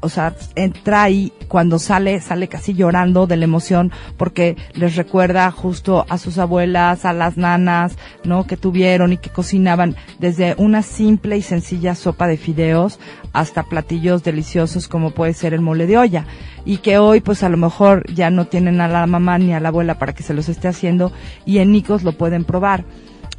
[0.00, 5.50] o sea, entra ahí cuando sale, sale casi llorando de la emoción porque les recuerda
[5.50, 8.46] justo a sus abuelas, a las nanas, ¿no?
[8.46, 12.98] Que tuvieron y que cocinaban desde una simple y sencilla sopa de fideos
[13.32, 16.26] hasta platillos deliciosos como puede ser el mole de olla
[16.64, 19.60] y que hoy pues a lo mejor ya no tienen a la mamá ni a
[19.60, 21.12] la abuela para que se los esté haciendo
[21.44, 22.84] y en Nicos lo pueden probar.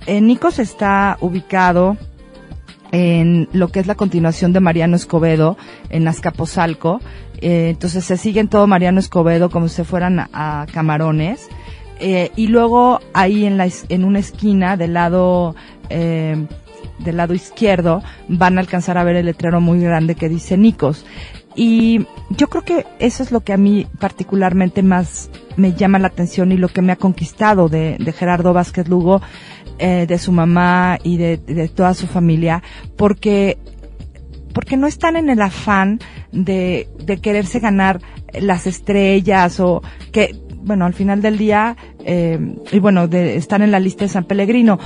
[0.05, 1.97] En Nicos está ubicado
[2.91, 5.57] en lo que es la continuación de Mariano Escobedo
[5.89, 7.01] en Azcapotzalco.
[7.39, 11.47] Eh, entonces se sigue en todo Mariano Escobedo como si fueran a, Camarones.
[11.99, 15.55] Eh, y luego ahí en, la, en una esquina del lado,
[15.89, 16.45] eh,
[16.99, 21.05] del lado izquierdo van a alcanzar a ver el letrero muy grande que dice Nicos.
[21.55, 26.07] Y yo creo que eso es lo que a mí particularmente más me llama la
[26.07, 29.23] atención y lo que me ha conquistado de, de Gerardo Vázquez Lugo,
[29.79, 32.63] eh, de su mamá y de, de toda su familia,
[32.95, 33.57] porque
[34.57, 35.99] porque no están en el afán
[36.31, 38.01] de, de quererse ganar
[38.41, 42.39] las estrellas o que, bueno, al final del día, eh,
[42.71, 44.79] y bueno, de estar en la lista de San Pellegrino,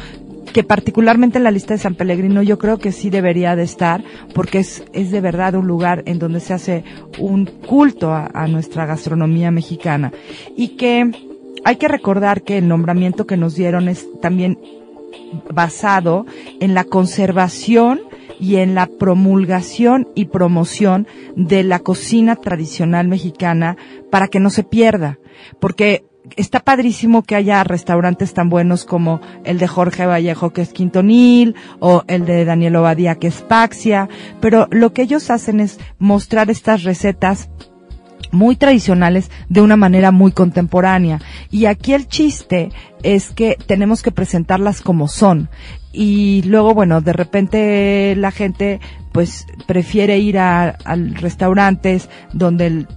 [0.51, 4.03] que particularmente en la lista de San Pellegrino yo creo que sí debería de estar,
[4.33, 6.83] porque es, es de verdad un lugar en donde se hace
[7.17, 10.11] un culto a, a nuestra gastronomía mexicana.
[10.57, 11.11] Y que
[11.63, 14.59] hay que recordar que el nombramiento que nos dieron es también
[15.53, 16.25] basado
[16.59, 18.01] en la conservación
[18.39, 23.77] y en la promulgación y promoción de la cocina tradicional mexicana
[24.09, 25.19] para que no se pierda.
[25.59, 26.05] Porque
[26.37, 31.55] está padrísimo que haya restaurantes tan buenos como el de Jorge Vallejo que es Quintonil
[31.79, 34.09] o el de Daniel Obadía que es Paxia,
[34.39, 37.49] pero lo que ellos hacen es mostrar estas recetas
[38.31, 41.19] muy tradicionales de una manera muy contemporánea.
[41.49, 42.69] Y aquí el chiste
[43.03, 45.49] es que tenemos que presentarlas como son.
[45.93, 48.79] Y luego, bueno, de repente la gente
[49.11, 52.87] pues prefiere ir a, a restaurantes donde el-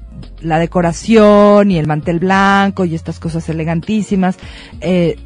[0.41, 4.37] la decoración y el mantel blanco y estas cosas elegantísimas
[4.81, 5.17] eh,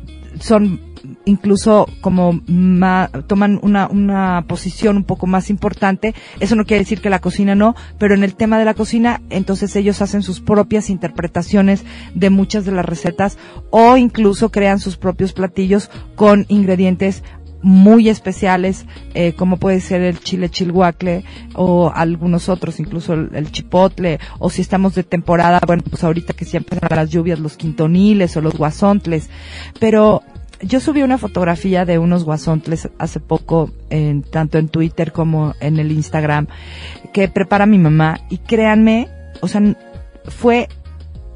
[0.40, 0.80] son
[1.28, 6.14] incluso como ma- toman una, una posición un poco más importante.
[6.40, 9.20] Eso no quiere decir que la cocina no, pero en el tema de la cocina,
[9.30, 13.38] entonces ellos hacen sus propias interpretaciones de muchas de las recetas
[13.70, 17.22] o incluso crean sus propios platillos con ingredientes
[17.60, 21.24] muy especiales, eh, como puede ser el chile chilhuacle
[21.54, 26.34] o algunos otros, incluso el, el chipotle, o si estamos de temporada, bueno, pues ahorita
[26.34, 29.28] que siempre empiezan las lluvias, los quintoniles o los guasontles.
[29.80, 30.22] Pero
[30.60, 35.78] yo subí una fotografía de unos guasontles hace poco, en, tanto en Twitter como en
[35.78, 36.48] el Instagram,
[37.12, 39.08] que prepara mi mamá, y créanme,
[39.40, 39.62] o sea,
[40.24, 40.68] fue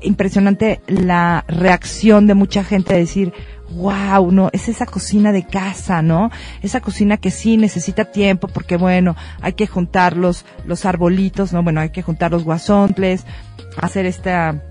[0.01, 3.33] impresionante la reacción de mucha gente de decir,
[3.77, 6.31] wow, no, es esa cocina de casa, ¿no?
[6.63, 11.63] Esa cocina que sí necesita tiempo porque bueno, hay que juntar los, los arbolitos, ¿no?
[11.63, 13.25] Bueno, hay que juntar los guasontles,
[13.77, 14.63] hacer esta,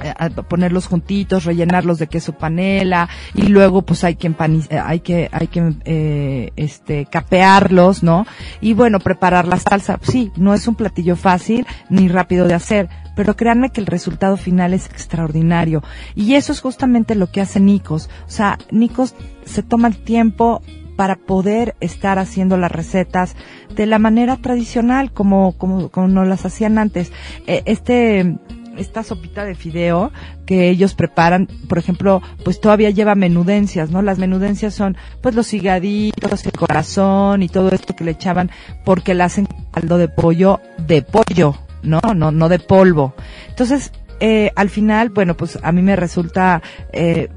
[0.00, 5.28] a ponerlos juntitos, rellenarlos de queso panela y luego pues hay que eh, hay que
[5.32, 8.26] hay que eh, este capearlos, ¿no?
[8.60, 9.98] Y bueno, preparar la salsa.
[10.02, 14.36] Sí, no es un platillo fácil ni rápido de hacer, pero créanme que el resultado
[14.36, 15.82] final es extraordinario.
[16.14, 18.08] Y eso es justamente lo que hace Nikos.
[18.26, 19.14] O sea, Nikos
[19.44, 20.62] se toma el tiempo
[20.96, 23.34] para poder estar haciendo las recetas
[23.74, 27.12] de la manera tradicional como como como nos las hacían antes.
[27.46, 28.38] Eh, este
[28.78, 30.12] esta sopita de fideo
[30.46, 34.02] que ellos preparan, por ejemplo, pues todavía lleva menudencias, ¿no?
[34.02, 38.50] Las menudencias son pues los higaditos, el corazón y todo esto que le echaban
[38.84, 42.00] porque le hacen caldo de pollo de pollo, ¿no?
[42.14, 43.14] No, no de polvo.
[43.48, 46.62] Entonces, eh, al final, bueno, pues a mí me resulta,
[46.92, 47.28] eh,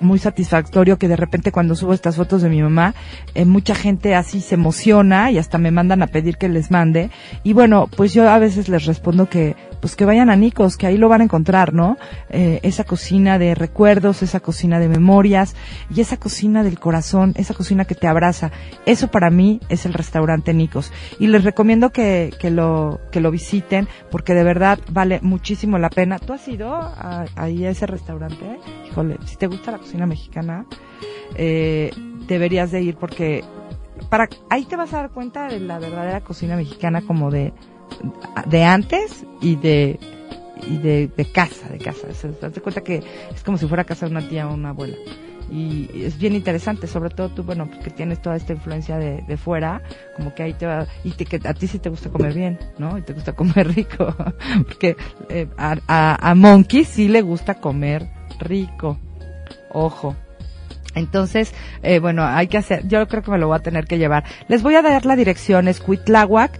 [0.00, 2.94] muy satisfactorio que de repente cuando subo estas fotos de mi mamá,
[3.34, 7.10] eh, mucha gente así se emociona y hasta me mandan a pedir que les mande.
[7.42, 10.86] Y bueno, pues yo a veces les respondo que, pues que vayan a Nicos, que
[10.86, 11.96] ahí lo van a encontrar, ¿no?
[12.30, 15.54] Eh, esa cocina de recuerdos, esa cocina de memorias
[15.94, 18.50] y esa cocina del corazón, esa cocina que te abraza.
[18.86, 20.92] Eso para mí es el restaurante Nicos.
[21.18, 25.90] Y les recomiendo que, que lo, que lo visiten porque de verdad vale muchísimo la
[25.90, 26.18] pena.
[26.18, 28.58] ¿Tú has ido a, ahí a ese restaurante?
[28.88, 30.66] Híjole, si te gusta la cocina mexicana,
[31.34, 31.90] eh,
[32.26, 33.42] deberías de ir porque
[34.10, 37.54] para ahí te vas a dar cuenta de la verdadera cocina mexicana como de
[38.46, 39.98] de antes y de
[40.68, 42.06] y de, de casa, de casa.
[42.06, 43.02] O te das cuenta que
[43.34, 44.96] es como si fuera casa de una tía o una abuela.
[45.50, 49.36] Y es bien interesante, sobre todo tú, bueno, que tienes toda esta influencia de, de
[49.38, 49.80] fuera,
[50.16, 52.58] como que ahí te va, y te, que a ti sí te gusta comer bien,
[52.76, 52.98] ¿no?
[52.98, 54.14] Y te gusta comer rico,
[54.66, 54.96] porque
[55.30, 58.10] eh, a, a, a Monkey sí le gusta comer
[58.40, 58.98] rico,
[59.72, 60.16] ojo.
[60.94, 61.52] Entonces,
[61.82, 64.24] eh, bueno, hay que hacer, yo creo que me lo voy a tener que llevar.
[64.48, 66.58] Les voy a dar la dirección, es Cuitláhuac,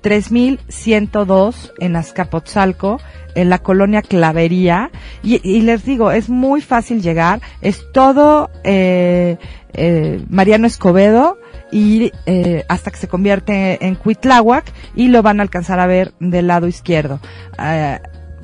[0.00, 3.00] 3102 en Azcapotzalco,
[3.34, 4.90] en la colonia Clavería.
[5.22, 9.38] Y, y les digo, es muy fácil llegar, es todo eh,
[9.74, 11.38] eh, Mariano Escobedo
[11.70, 16.12] y eh, hasta que se convierte en Cuitláhuac y lo van a alcanzar a ver
[16.20, 17.20] del lado izquierdo.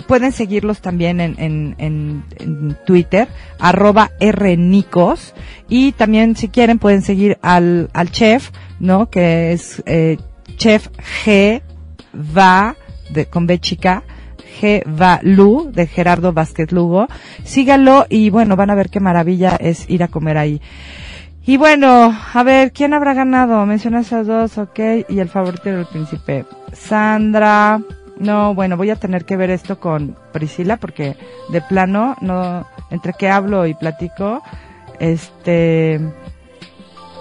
[0.08, 3.28] Pueden seguirlos también en, en, en, Twitter,
[3.60, 5.34] arroba rnicos,
[5.68, 8.50] y también si quieren pueden seguir al, al chef,
[8.80, 9.10] ¿no?
[9.10, 10.16] Que es eh,
[10.56, 10.88] chef
[11.24, 11.62] G
[12.36, 12.74] va
[13.10, 14.02] de con B chica
[14.60, 17.06] G va Lu de Gerardo Vázquez Lugo.
[17.44, 20.60] Síganlo y bueno, van a ver qué maravilla es ir a comer ahí.
[21.46, 23.64] Y bueno, a ver, ¿quién habrá ganado?
[23.64, 24.78] Menciona esas dos, ok.
[25.08, 26.44] Y el favorito del príncipe.
[26.72, 27.80] Sandra.
[28.18, 31.16] No, bueno, voy a tener que ver esto con Priscila porque
[31.50, 34.42] de plano, no, entre que hablo y platico,
[34.98, 36.00] este,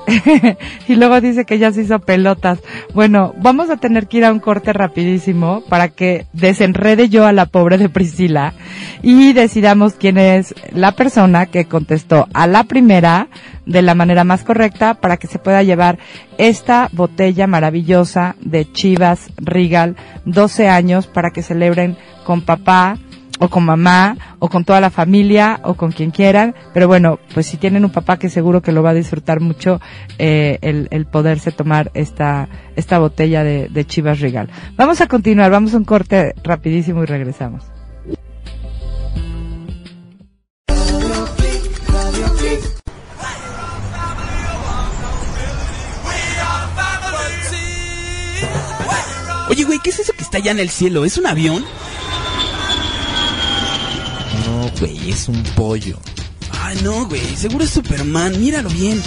[0.87, 2.59] y luego dice que ya se hizo pelotas.
[2.93, 7.33] Bueno, vamos a tener que ir a un corte rapidísimo para que desenrede yo a
[7.33, 8.53] la pobre de Priscila
[9.01, 13.27] y decidamos quién es la persona que contestó a la primera
[13.65, 15.99] de la manera más correcta para que se pueda llevar
[16.37, 22.97] esta botella maravillosa de Chivas Regal 12 años para que celebren con papá,
[23.39, 26.55] o con mamá, o con toda la familia, o con quien quieran.
[26.73, 29.79] Pero bueno, pues si tienen un papá que seguro que lo va a disfrutar mucho,
[30.17, 34.49] eh, el, el poderse tomar esta, esta botella de, de Chivas Regal.
[34.75, 37.63] Vamos a continuar, vamos a un corte rapidísimo y regresamos.
[49.49, 51.05] Oye, güey, ¿qué es eso que está allá en el cielo?
[51.05, 51.63] ¿Es un avión?
[54.79, 55.97] Güey, es un pollo.
[56.51, 59.01] Ay, no, güey, seguro es Superman, míralo bien.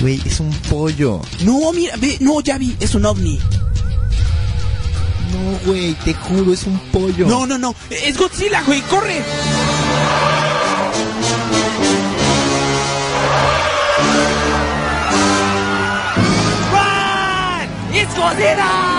[0.00, 1.22] Güey, es un pollo.
[1.40, 3.38] No, mira, ve, no, ya vi, es un ovni.
[5.32, 7.26] No, güey, te juro, es un pollo.
[7.26, 9.22] No, no, no, es Godzilla, güey, corre.
[16.70, 17.94] Run!
[17.96, 18.95] It's Godzilla!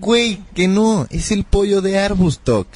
[0.00, 2.66] Güey, que no, es el pollo de Arbustok.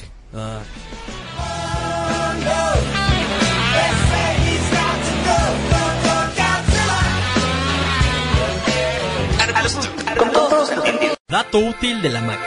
[11.27, 12.43] Dato útil de la maca.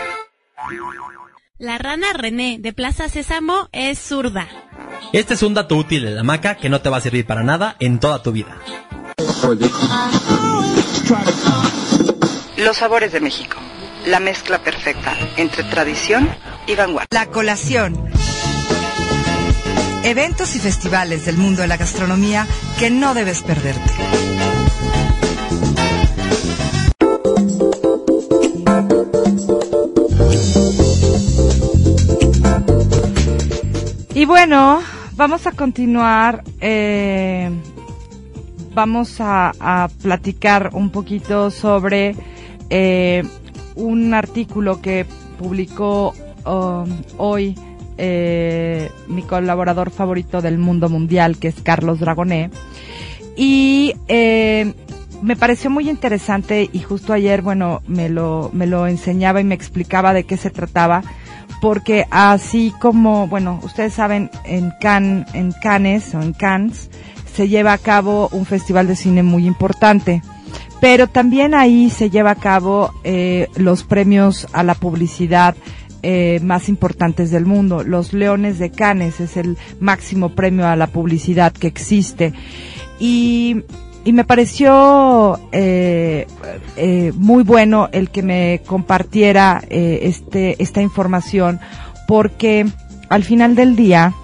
[1.58, 4.46] La rana René de Plaza Sésamo es zurda.
[5.12, 7.42] Este es un dato útil de la maca que no te va a servir para
[7.42, 8.56] nada en toda tu vida.
[12.56, 13.56] Los sabores de México.
[14.06, 16.28] La mezcla perfecta entre tradición
[16.66, 17.08] y vanguardia.
[17.10, 18.10] La colación.
[20.02, 22.46] Eventos y festivales del mundo de la gastronomía
[22.78, 23.92] que no debes perderte.
[34.14, 34.80] Y bueno,
[35.16, 36.42] vamos a continuar.
[36.60, 37.50] eh,
[38.78, 42.14] vamos a, platicar un poquito sobre
[42.70, 43.24] eh,
[43.78, 45.06] un artículo que
[45.38, 46.12] publicó
[46.44, 47.56] um, hoy
[47.96, 52.50] eh, mi colaborador favorito del mundo mundial, que es Carlos Dragoné.
[53.36, 54.74] Y eh,
[55.22, 59.54] me pareció muy interesante y justo ayer, bueno, me lo, me lo enseñaba y me
[59.54, 61.02] explicaba de qué se trataba
[61.60, 66.90] porque así como, bueno, ustedes saben, en Cannes, en Cannes o en Cannes
[67.34, 70.22] se lleva a cabo un festival de cine muy importante,
[70.80, 75.56] pero también ahí se lleva a cabo eh, los premios a la publicidad
[76.02, 77.82] eh, más importantes del mundo.
[77.82, 82.32] Los Leones de Cannes es el máximo premio a la publicidad que existe
[83.00, 83.64] y
[84.08, 86.26] y me pareció eh,
[86.76, 91.60] eh, muy bueno el que me compartiera eh, este esta información
[92.06, 92.66] porque
[93.10, 94.14] al final del día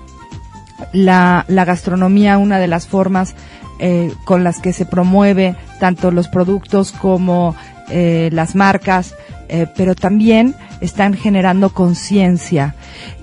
[0.95, 3.35] la, la gastronomía una de las formas
[3.79, 7.55] eh, con las que se promueve tanto los productos como
[7.91, 9.15] eh, las marcas
[9.49, 12.75] eh, pero también están generando conciencia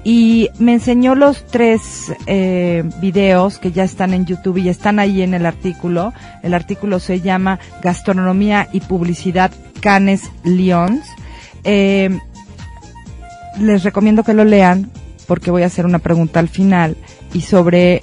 [0.04, 5.24] y me enseñó los tres eh, videos que ya están en YouTube y están ahí
[5.24, 6.14] en el artículo.
[6.44, 11.06] El artículo se llama Gastronomía y Publicidad Canes Lyons.
[11.64, 12.18] Eh,
[13.60, 14.92] les recomiendo que lo lean
[15.28, 16.98] porque voy a hacer una pregunta al final
[17.34, 18.02] y sobre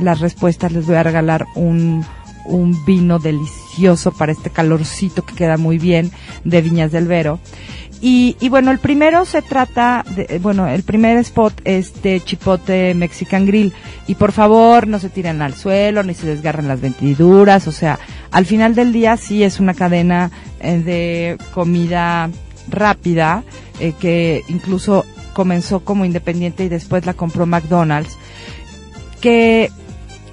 [0.00, 2.04] las respuestas les voy a regalar un,
[2.46, 6.10] un vino delicioso para este calorcito que queda muy bien
[6.44, 7.40] de Viñas del Vero.
[8.00, 13.46] Y, y bueno, el primero se trata, de, bueno, el primer spot es Chipote Mexican
[13.46, 13.72] Grill.
[14.06, 17.66] Y por favor, no se tiren al suelo, ni se desgarren las ventiduras.
[17.66, 17.98] O sea,
[18.30, 20.30] al final del día sí es una cadena
[20.60, 22.28] eh, de comida
[22.68, 23.42] rápida,
[23.80, 28.18] eh, que incluso comenzó como independiente y después la compró McDonald's.
[29.22, 29.70] Que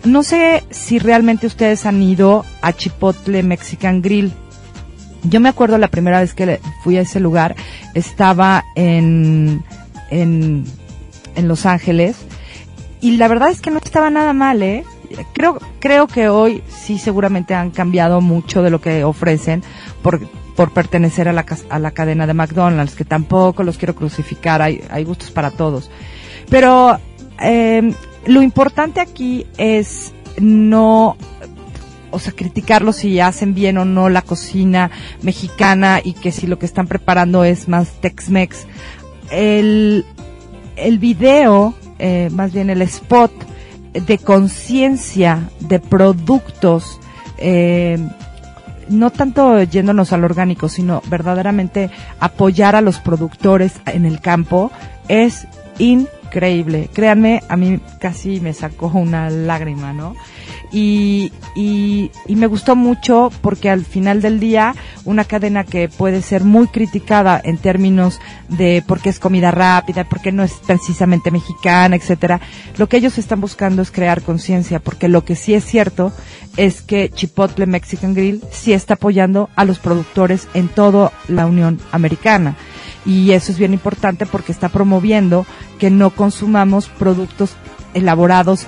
[0.03, 4.31] no sé si realmente ustedes han ido a Chipotle Mexican Grill.
[5.23, 7.55] Yo me acuerdo la primera vez que fui a ese lugar,
[7.93, 9.63] estaba en,
[10.09, 10.65] en,
[11.35, 12.17] en Los Ángeles
[13.01, 14.83] y la verdad es que no estaba nada mal, ¿eh?
[15.33, 19.61] Creo, creo que hoy sí seguramente han cambiado mucho de lo que ofrecen
[20.01, 20.25] por,
[20.55, 24.81] por pertenecer a la, a la cadena de McDonald's, que tampoco los quiero crucificar, hay,
[24.89, 25.91] hay gustos para todos.
[26.49, 26.97] Pero
[27.41, 27.93] eh,
[28.25, 31.17] lo importante aquí es no
[32.11, 34.91] o sea, criticarlos si hacen bien o no la cocina
[35.21, 38.65] mexicana y que si lo que están preparando es más Tex-Mex.
[39.31, 40.05] El,
[40.75, 43.31] el video, eh, más bien el spot
[43.93, 46.99] de conciencia de productos,
[47.37, 47.97] eh,
[48.89, 54.69] no tanto yéndonos al orgánico, sino verdaderamente apoyar a los productores en el campo,
[55.07, 55.47] es
[55.79, 56.20] increíble.
[56.31, 60.15] Créanme, a mí casi me sacó una lágrima, ¿no?
[60.71, 64.73] Y, y, y me gustó mucho porque al final del día
[65.03, 70.05] una cadena que puede ser muy criticada en términos de por qué es comida rápida,
[70.05, 72.39] por qué no es precisamente mexicana, etcétera,
[72.77, 76.13] lo que ellos están buscando es crear conciencia porque lo que sí es cierto
[76.55, 81.79] es que Chipotle Mexican Grill sí está apoyando a los productores en toda la Unión
[81.91, 82.55] Americana
[83.05, 85.45] y eso es bien importante porque está promoviendo
[85.79, 87.55] que no consumamos productos
[87.93, 88.67] elaborados,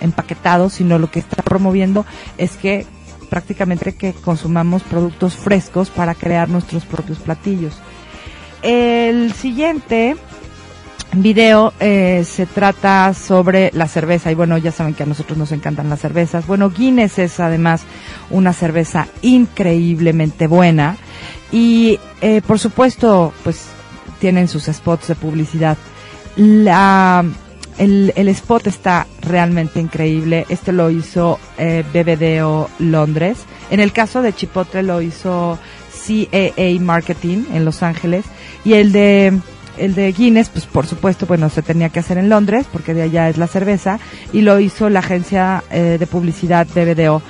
[0.00, 2.06] empaquetados, sino lo que está promoviendo
[2.38, 2.86] es que
[3.28, 7.74] prácticamente que consumamos productos frescos para crear nuestros propios platillos.
[8.62, 10.16] El siguiente
[11.14, 15.52] video eh, se trata sobre la cerveza y bueno, ya saben que a nosotros nos
[15.52, 16.46] encantan las cervezas.
[16.46, 17.82] Bueno, Guinness es además
[18.30, 20.96] una cerveza increíblemente buena
[21.50, 23.66] y eh, por supuesto pues
[24.20, 25.76] tienen sus spots de publicidad.
[26.36, 27.24] La,
[27.76, 30.46] el, el spot está realmente increíble.
[30.48, 31.84] Este lo hizo eh,
[32.78, 33.38] Londres.
[33.70, 35.58] En el caso de Chipotle lo hizo
[36.06, 38.24] CAA Marketing en Los Ángeles
[38.64, 39.38] y el de
[39.76, 43.02] el de Guinness, pues por supuesto, bueno, se tenía que hacer en Londres porque de
[43.02, 43.98] allá es la cerveza
[44.32, 47.22] y lo hizo la agencia eh, de publicidad BBDO.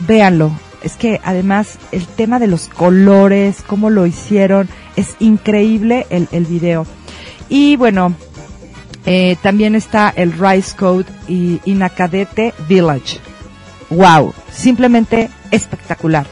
[0.00, 6.28] Véanlo, es que además el tema de los colores, cómo lo hicieron, es increíble el,
[6.32, 6.86] el video.
[7.48, 8.14] Y bueno,
[9.04, 13.18] eh, también está el Rice Code y Inacadete Village.
[13.90, 16.26] Wow, simplemente espectacular.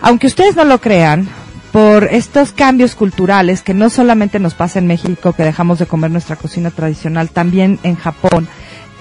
[0.00, 1.28] Aunque ustedes no lo crean,
[1.76, 6.10] por estos cambios culturales que no solamente nos pasa en México, que dejamos de comer
[6.10, 8.48] nuestra cocina tradicional, también en Japón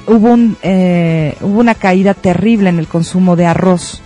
[0.07, 4.01] hubo, un, eh, hubo una caída terrible en el consumo de arroz.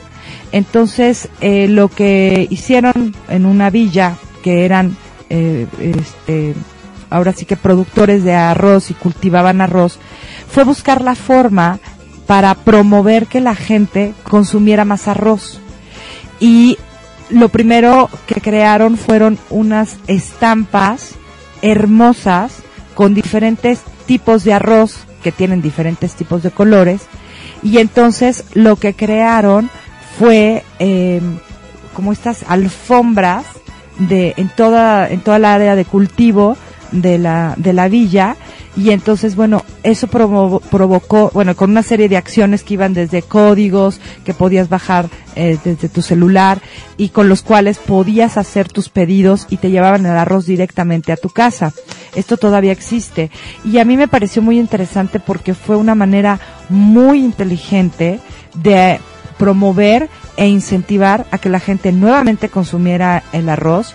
[0.52, 4.96] Entonces, eh, lo que hicieron en una villa, que eran,
[5.32, 6.54] eh, este,
[7.10, 9.98] ahora sí que productores de arroz y cultivaban arroz,
[10.48, 11.80] fue buscar la forma
[12.28, 15.60] para promover que la gente consumiera más arroz.
[16.40, 16.78] Y
[17.30, 21.12] lo primero que crearon fueron unas estampas
[21.62, 22.58] hermosas
[22.96, 27.02] con diferentes tipos de arroz que tienen diferentes tipos de colores.
[27.62, 29.70] Y entonces lo que crearon
[30.18, 31.22] fue eh,
[31.94, 33.46] como estas alfombras
[34.00, 36.58] de en toda en toda la área de cultivo
[36.92, 38.38] de la de la villa
[38.80, 43.22] y entonces bueno eso provo- provocó bueno con una serie de acciones que iban desde
[43.22, 46.62] códigos que podías bajar eh, desde tu celular
[46.96, 51.18] y con los cuales podías hacer tus pedidos y te llevaban el arroz directamente a
[51.18, 51.72] tu casa.
[52.16, 53.30] Esto todavía existe.
[53.64, 58.20] Y a mí me pareció muy interesante porque fue una manera muy inteligente
[58.56, 59.00] de
[59.38, 63.94] promover e incentivar a que la gente nuevamente consumiera el arroz,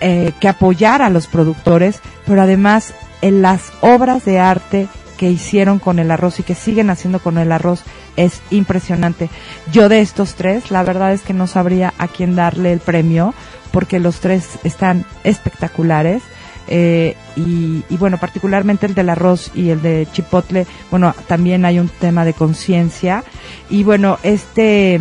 [0.00, 2.92] eh, que apoyara a los productores, pero además
[3.22, 7.38] en las obras de arte que hicieron con el arroz y que siguen haciendo con
[7.38, 7.84] el arroz
[8.16, 9.30] es impresionante.
[9.72, 13.32] Yo de estos tres, la verdad es que no sabría a quién darle el premio
[13.70, 16.22] porque los tres están espectaculares.
[16.68, 21.88] Eh, y, bueno, particularmente el del arroz y el de chipotle, bueno, también hay un
[21.88, 23.24] tema de conciencia.
[23.70, 25.00] Y bueno, este,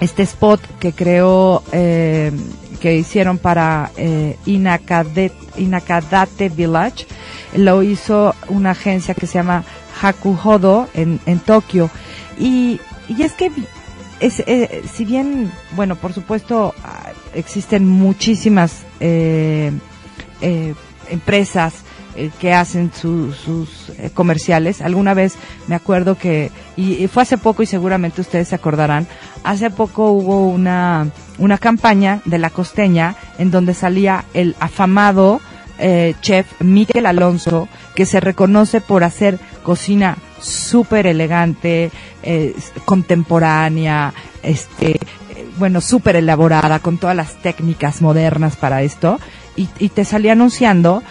[0.00, 2.32] este spot que creó, eh,
[2.80, 5.30] que hicieron para eh, Inakadate
[6.48, 7.06] Village,
[7.56, 9.64] lo hizo una agencia que se llama
[10.00, 11.90] Hakuhodo en, en Tokio.
[12.38, 13.50] Y, y es que
[14.20, 19.72] es, eh, si bien, bueno, por supuesto, ah, existen muchísimas eh,
[20.40, 20.74] eh,
[21.10, 21.74] empresas
[22.14, 24.80] eh, que hacen su- sus eh, comerciales.
[24.80, 25.34] Alguna vez
[25.66, 29.06] me acuerdo que, y, y fue hace poco y seguramente ustedes se acordarán,
[29.44, 35.40] hace poco hubo una, una campaña de la costeña en donde salía el afamado
[35.78, 41.90] eh, chef Miguel Alonso que se reconoce por hacer cocina súper elegante,
[42.22, 42.54] eh,
[42.84, 44.12] contemporánea,
[44.42, 44.98] este, eh,
[45.58, 49.20] bueno, súper elaborada, con todas las técnicas modernas para esto,
[49.54, 51.02] y, te salía anunciando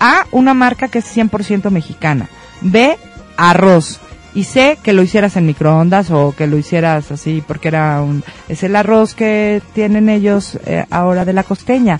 [0.00, 2.28] A, una marca que es 100% mexicana,
[2.62, 2.96] B,
[3.36, 4.00] arroz,
[4.34, 8.22] y sé que lo hicieras en microondas o que lo hicieras así porque era un
[8.48, 11.98] es el arroz que tienen ellos eh, ahora de la costeña.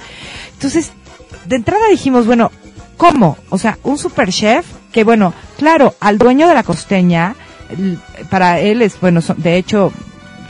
[0.52, 0.92] Entonces
[1.48, 2.50] de entrada dijimos bueno
[2.96, 7.34] cómo o sea un super chef que bueno claro al dueño de la costeña
[8.30, 9.92] para él es bueno son- de hecho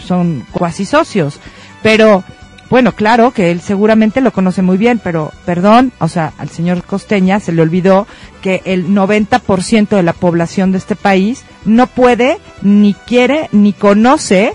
[0.06, 1.38] son cuasi socios.
[1.82, 2.24] Pero
[2.70, 6.82] bueno, claro que él seguramente lo conoce muy bien, pero perdón, o sea, al señor
[6.84, 8.06] Costeña se le olvidó
[8.40, 14.54] que el 90% de la población de este país no puede, ni quiere, ni conoce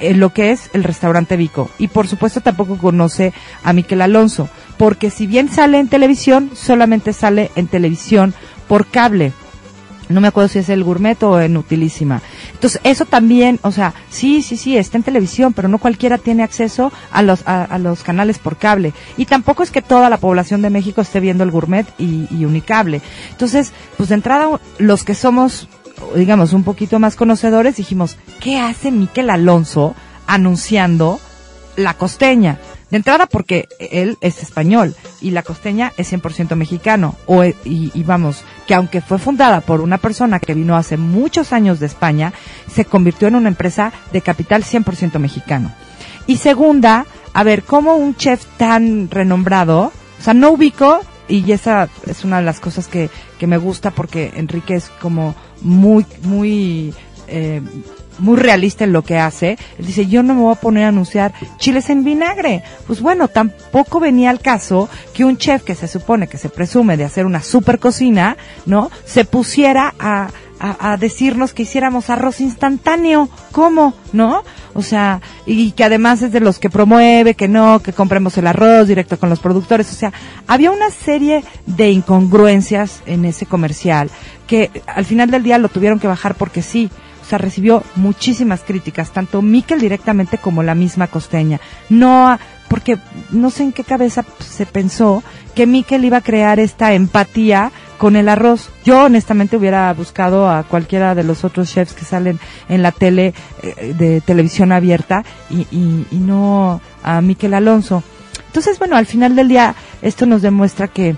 [0.00, 1.70] eh, lo que es el restaurante Vico.
[1.78, 3.32] Y por supuesto tampoco conoce
[3.62, 8.34] a Miquel Alonso, porque si bien sale en televisión, solamente sale en televisión
[8.68, 9.32] por cable
[10.08, 12.20] no me acuerdo si es el gourmet o en utilísima.
[12.52, 16.42] Entonces, eso también, o sea, sí, sí, sí, está en televisión, pero no cualquiera tiene
[16.42, 18.92] acceso a los, a, los canales por cable.
[19.16, 22.44] Y tampoco es que toda la población de México esté viendo el gourmet y, y
[22.44, 23.00] unicable.
[23.30, 25.68] Entonces, pues de entrada, los que somos,
[26.14, 29.94] digamos, un poquito más conocedores, dijimos, ¿qué hace Miquel Alonso
[30.26, 31.20] anunciando
[31.76, 32.58] la costeña?
[32.90, 37.16] De entrada porque él es español y la costeña es 100% mexicano.
[37.26, 40.96] O, e- y, y vamos, que aunque fue fundada por una persona que vino hace
[40.96, 42.32] muchos años de España,
[42.72, 45.72] se convirtió en una empresa de capital 100% mexicano.
[46.26, 51.88] Y segunda, a ver, ¿cómo un chef tan renombrado, o sea, no ubico, y esa
[52.06, 56.94] es una de las cosas que, que me gusta porque Enrique es como muy, muy,
[57.26, 57.62] eh,
[58.18, 59.58] muy realista en lo que hace.
[59.78, 62.62] Él dice, yo no me voy a poner a anunciar chiles en vinagre.
[62.86, 66.96] Pues bueno, tampoco venía al caso que un chef que se supone que se presume
[66.96, 68.36] de hacer una super cocina,
[68.66, 68.90] ¿no?
[69.04, 73.28] Se pusiera a, a, a decirnos que hiciéramos arroz instantáneo.
[73.52, 73.94] ¿Cómo?
[74.12, 74.42] ¿No?
[74.74, 78.46] O sea, y que además es de los que promueve, que no, que compremos el
[78.46, 79.90] arroz directo con los productores.
[79.92, 80.12] O sea,
[80.46, 84.10] había una serie de incongruencias en ese comercial
[84.46, 86.90] que al final del día lo tuvieron que bajar porque sí.
[87.24, 91.58] O sea, recibió muchísimas críticas, tanto Miquel directamente como la misma costeña.
[91.88, 92.98] No, porque
[93.30, 95.22] no sé en qué cabeza se pensó
[95.54, 98.68] que Miquel iba a crear esta empatía con el arroz.
[98.84, 103.32] Yo honestamente hubiera buscado a cualquiera de los otros chefs que salen en la tele
[103.62, 108.02] eh, de televisión abierta y, y, y no a Miquel Alonso.
[108.48, 111.16] Entonces, bueno, al final del día esto nos demuestra que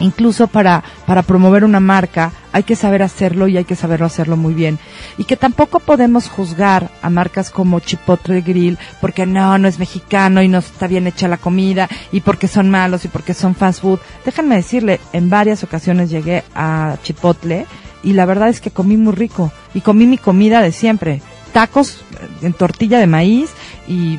[0.00, 4.36] incluso para, para promover una marca hay que saber hacerlo y hay que saberlo hacerlo
[4.36, 4.78] muy bien.
[5.18, 10.40] Y que tampoco podemos juzgar a marcas como Chipotle Grill porque no, no es mexicano
[10.42, 13.82] y no está bien hecha la comida y porque son malos y porque son fast
[13.82, 13.98] food.
[14.24, 17.66] Déjenme decirle, en varias ocasiones llegué a Chipotle
[18.04, 21.22] y la verdad es que comí muy rico y comí mi comida de siempre.
[21.52, 22.04] Tacos
[22.42, 23.50] en tortilla de maíz
[23.88, 24.18] y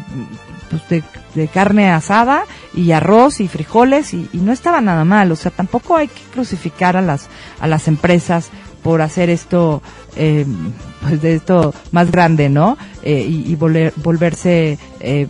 [0.69, 1.03] pues, de,
[1.36, 2.43] de carne asada
[2.76, 5.32] y arroz y frijoles y, no estaba nada mal.
[5.32, 7.28] O sea, tampoco hay que crucificar a las,
[7.59, 8.49] a las empresas
[8.84, 9.82] por hacer esto,
[10.15, 10.45] eh,
[11.01, 12.78] pues de esto más grande, ¿no?
[13.01, 15.28] Eh, y y volver- volverse, eh,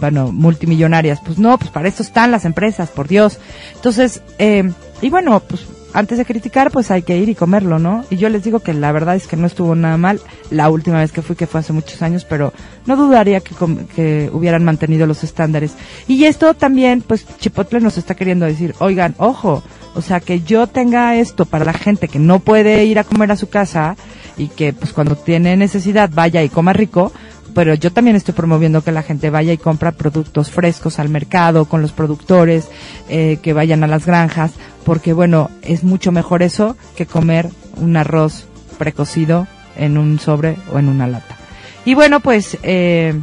[0.00, 1.20] bueno, multimillonarias.
[1.24, 3.38] Pues no, pues para eso están las empresas, por Dios.
[3.74, 8.04] Entonces, eh, y bueno, pues antes de criticar, pues hay que ir y comerlo, ¿no?
[8.10, 10.20] Y yo les digo que la verdad es que no estuvo nada mal
[10.50, 12.52] la última vez que fui, que fue hace muchos años, pero
[12.86, 15.74] no dudaría que, hubieran mantenido los estándares.
[16.06, 19.62] Y esto también, pues Chipotle nos está queriendo decir, oigan, ojo,
[19.94, 23.32] o sea, que yo tenga esto para la gente que no puede ir a comer
[23.32, 23.96] a su casa
[24.36, 27.12] y que pues cuando tiene necesidad vaya y coma rico,
[27.54, 31.64] pero yo también estoy promoviendo que la gente vaya y compra productos frescos al mercado
[31.64, 32.68] con los productores,
[33.08, 34.52] eh, que vayan a las granjas,
[34.84, 38.46] porque bueno, es mucho mejor eso que comer un arroz
[38.78, 39.46] precocido
[39.76, 41.36] en un sobre o en una lata.
[41.84, 43.14] Y bueno, pues eh,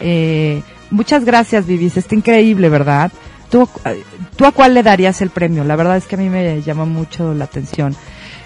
[0.00, 3.12] eh, muchas gracias, Vivis, está increíble, ¿verdad?
[3.50, 4.02] ¿Tú, eh,
[4.36, 5.62] ¿Tú a cuál le darías el premio?
[5.64, 7.94] La verdad es que a mí me llama mucho la atención.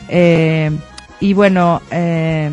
[0.09, 0.71] Eh,
[1.21, 2.51] y bueno, eh,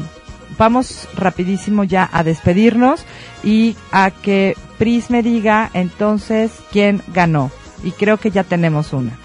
[0.57, 3.05] vamos rapidísimo ya a despedirnos
[3.43, 7.51] y a que Pris me diga entonces quién ganó.
[7.83, 9.17] Y creo que ya tenemos una.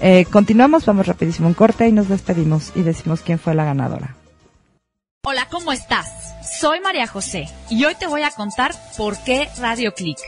[0.00, 4.16] Eh, continuamos, vamos rapidísimo un corte y nos despedimos y decimos quién fue la ganadora.
[5.24, 6.06] Hola, ¿cómo estás?
[6.60, 10.18] Soy María José y hoy te voy a contar por qué Radio Click.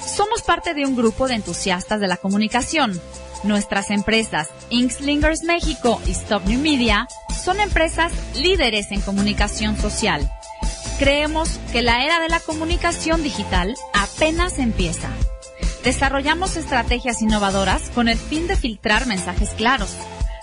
[0.00, 2.98] Somos parte de un grupo de entusiastas de la comunicación.
[3.44, 7.06] Nuestras empresas Inkslingers México y Stop New Media
[7.44, 10.30] son empresas líderes en comunicación social.
[10.98, 15.10] Creemos que la era de la comunicación digital apenas empieza.
[15.84, 19.94] Desarrollamos estrategias innovadoras con el fin de filtrar mensajes claros,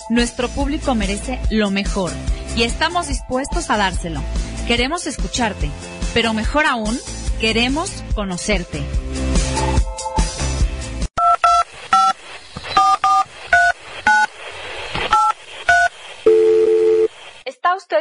[0.09, 2.11] Nuestro público merece lo mejor
[2.57, 4.21] y estamos dispuestos a dárselo.
[4.67, 5.69] Queremos escucharte,
[6.13, 6.99] pero mejor aún,
[7.39, 8.83] queremos conocerte.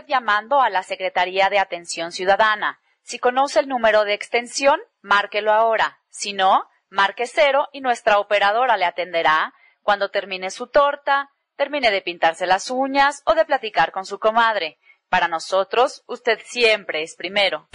[0.06, 2.80] Llamando a la Secretaría de Atención Ciudadana.
[3.02, 5.98] Si conoce el número de extensión, márquelo ahora.
[6.08, 12.02] Si no, marque cero y nuestra operadora le atenderá cuando termine su torta, termine de
[12.02, 14.78] pintarse las uñas o de platicar con su comadre.
[15.08, 17.68] Para nosotros, usted siempre es primero.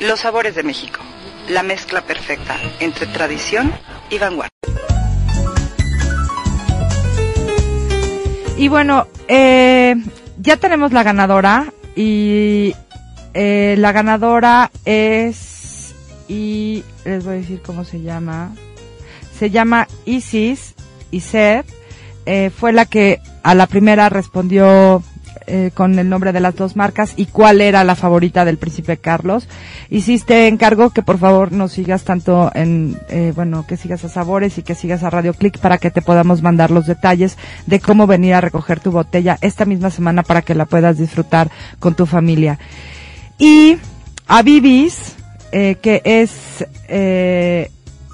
[0.00, 1.00] Los sabores de México.
[1.48, 3.72] La mezcla perfecta entre tradición
[4.08, 4.95] y vanguardia.
[8.58, 9.96] Y bueno, eh,
[10.40, 12.74] ya tenemos la ganadora y
[13.34, 15.94] eh, la ganadora es
[16.26, 18.54] y les voy a decir cómo se llama.
[19.38, 20.74] Se llama Isis
[21.10, 21.66] Iset.
[22.24, 25.02] Eh, fue la que a la primera respondió
[25.46, 28.96] eh, con el nombre de las dos marcas y cuál era la favorita del príncipe
[28.96, 29.48] Carlos.
[29.90, 34.58] Hiciste encargo que por favor nos sigas tanto en, eh, bueno, que sigas a Sabores
[34.58, 37.36] y que sigas a Radio Click para que te podamos mandar los detalles
[37.66, 41.50] de cómo venir a recoger tu botella esta misma semana para que la puedas disfrutar
[41.78, 42.58] con tu familia.
[43.38, 43.76] Y
[44.26, 45.14] a Bibis,
[45.52, 47.70] eh, que es eh,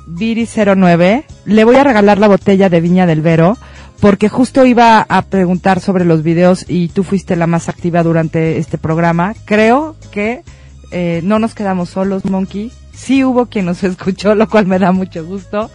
[0.08, 3.56] Viri09, le voy a regalar la botella de Viña del Vero
[4.02, 8.58] porque justo iba a preguntar sobre los videos y tú fuiste la más activa durante
[8.58, 9.32] este programa.
[9.44, 10.42] Creo que
[10.90, 12.72] eh, no nos quedamos solos, Monkey.
[12.92, 15.70] Sí hubo quien nos escuchó, lo cual me da mucho gusto.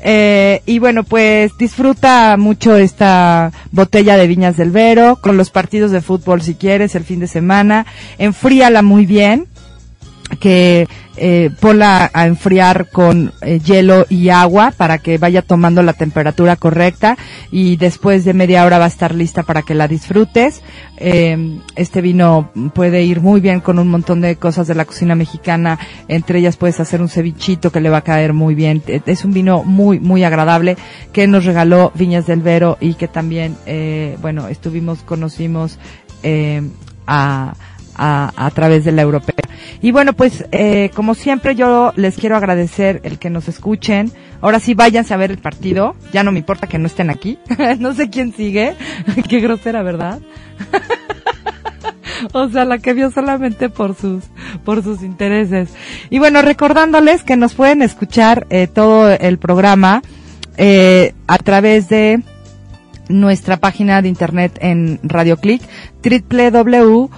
[0.00, 5.90] Eh, y bueno, pues disfruta mucho esta botella de Viñas del Vero, con los partidos
[5.90, 7.84] de fútbol si quieres, el fin de semana.
[8.16, 9.46] Enfríala muy bien,
[10.40, 10.86] que
[11.16, 16.56] eh, ponla a enfriar con eh, hielo y agua para que vaya tomando la temperatura
[16.56, 17.16] correcta
[17.50, 20.62] y después de media hora va a estar lista para que la disfrutes.
[20.96, 25.14] Eh, este vino puede ir muy bien con un montón de cosas de la cocina
[25.14, 25.78] mexicana,
[26.08, 28.82] entre ellas puedes hacer un cevichito que le va a caer muy bien.
[28.86, 30.76] Eh, Es un vino muy, muy agradable
[31.12, 35.78] que nos regaló Viñas del Vero y que también, eh, bueno, estuvimos, conocimos
[36.22, 36.62] eh,
[37.06, 37.54] a,
[37.98, 39.48] a, a través de la europea.
[39.80, 44.10] Y bueno, pues eh, como siempre yo les quiero agradecer el que nos escuchen.
[44.40, 45.94] Ahora sí váyanse a ver el partido.
[46.12, 47.38] Ya no me importa que no estén aquí.
[47.78, 48.74] no sé quién sigue.
[49.28, 50.20] Qué grosera, ¿verdad?
[52.32, 54.24] o sea, la que vio solamente por sus
[54.64, 55.70] por sus intereses.
[56.10, 60.02] Y bueno, recordándoles que nos pueden escuchar eh, todo el programa
[60.56, 62.22] eh, a través de
[63.08, 65.62] nuestra página de internet en Radio Click
[66.02, 67.08] www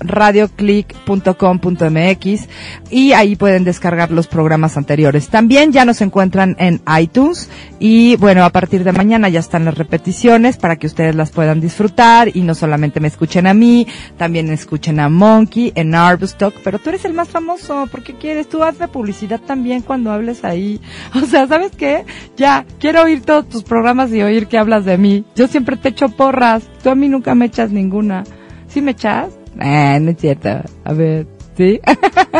[0.00, 2.48] radioclick.com.mx
[2.90, 5.28] y ahí pueden descargar los programas anteriores.
[5.28, 9.76] También ya nos encuentran en iTunes y bueno, a partir de mañana ya están las
[9.76, 14.50] repeticiones para que ustedes las puedan disfrutar y no solamente me escuchen a mí, también
[14.50, 18.48] escuchen a Monkey en Arbustock, pero tú eres el más famoso, ¿por qué quieres?
[18.48, 20.80] Tú hazme publicidad también cuando hables ahí.
[21.18, 22.04] O sea, ¿sabes qué?
[22.36, 25.24] Ya, quiero oír todos tus programas y oír que hablas de mí.
[25.34, 28.24] Yo siempre te echo porras, tú a mí nunca me echas ninguna.
[28.68, 29.30] ¿Sí me echas?
[29.60, 30.48] Eh, no es cierto.
[30.84, 31.80] A ver, ¿sí?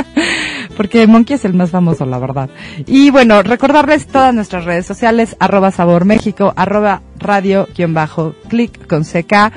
[0.77, 2.51] Porque Monkey es el más famoso, la verdad.
[2.87, 9.53] Y bueno, recordarles todas nuestras redes sociales, arroba sabor México, arroba radio-click con CK.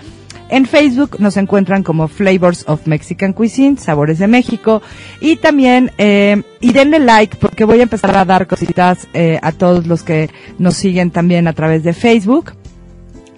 [0.50, 4.82] En Facebook nos encuentran como Flavors of Mexican Cuisine, Sabores de México.
[5.22, 9.54] Y también, eh, y denle like porque voy a empezar a dar cositas eh, a
[9.54, 12.52] todos los que nos siguen también a través de Facebook.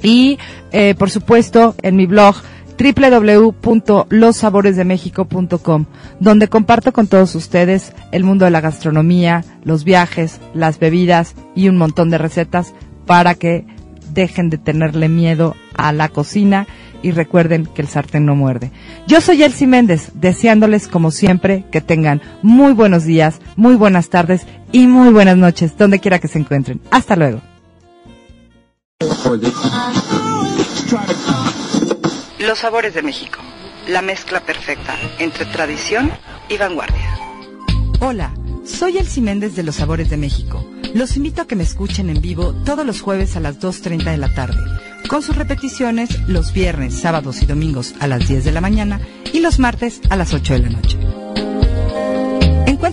[0.01, 0.39] Y,
[0.71, 2.35] eh, por supuesto, en mi blog
[2.91, 5.85] www.lossaboresdemexico.com,
[6.19, 11.69] donde comparto con todos ustedes el mundo de la gastronomía, los viajes, las bebidas y
[11.69, 12.73] un montón de recetas
[13.05, 13.67] para que
[14.13, 16.67] dejen de tenerle miedo a la cocina
[17.01, 18.71] y recuerden que el sartén no muerde.
[19.07, 24.47] Yo soy Elsie Méndez, deseándoles como siempre que tengan muy buenos días, muy buenas tardes
[24.71, 26.79] y muy buenas noches, donde quiera que se encuentren.
[26.89, 27.41] Hasta luego.
[32.45, 33.39] Los sabores de México.
[33.87, 36.11] La mezcla perfecta entre tradición
[36.49, 37.17] y vanguardia.
[38.01, 38.33] Hola,
[38.65, 40.69] soy Elsie Méndez de Los Sabores de México.
[40.93, 44.17] Los invito a que me escuchen en vivo todos los jueves a las 2.30 de
[44.17, 44.59] la tarde,
[45.07, 48.99] con sus repeticiones los viernes, sábados y domingos a las 10 de la mañana
[49.31, 50.97] y los martes a las 8 de la noche.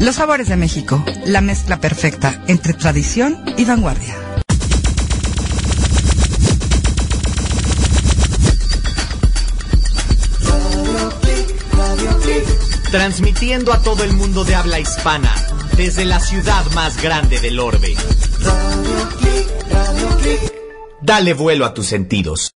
[0.00, 4.16] Los sabores de México, la mezcla perfecta entre tradición y vanguardia.
[12.90, 15.32] Transmitiendo a todo el mundo de habla hispana,
[15.76, 17.94] desde la ciudad más grande del orbe.
[21.02, 22.50] Dale vuelo a tus sentidos.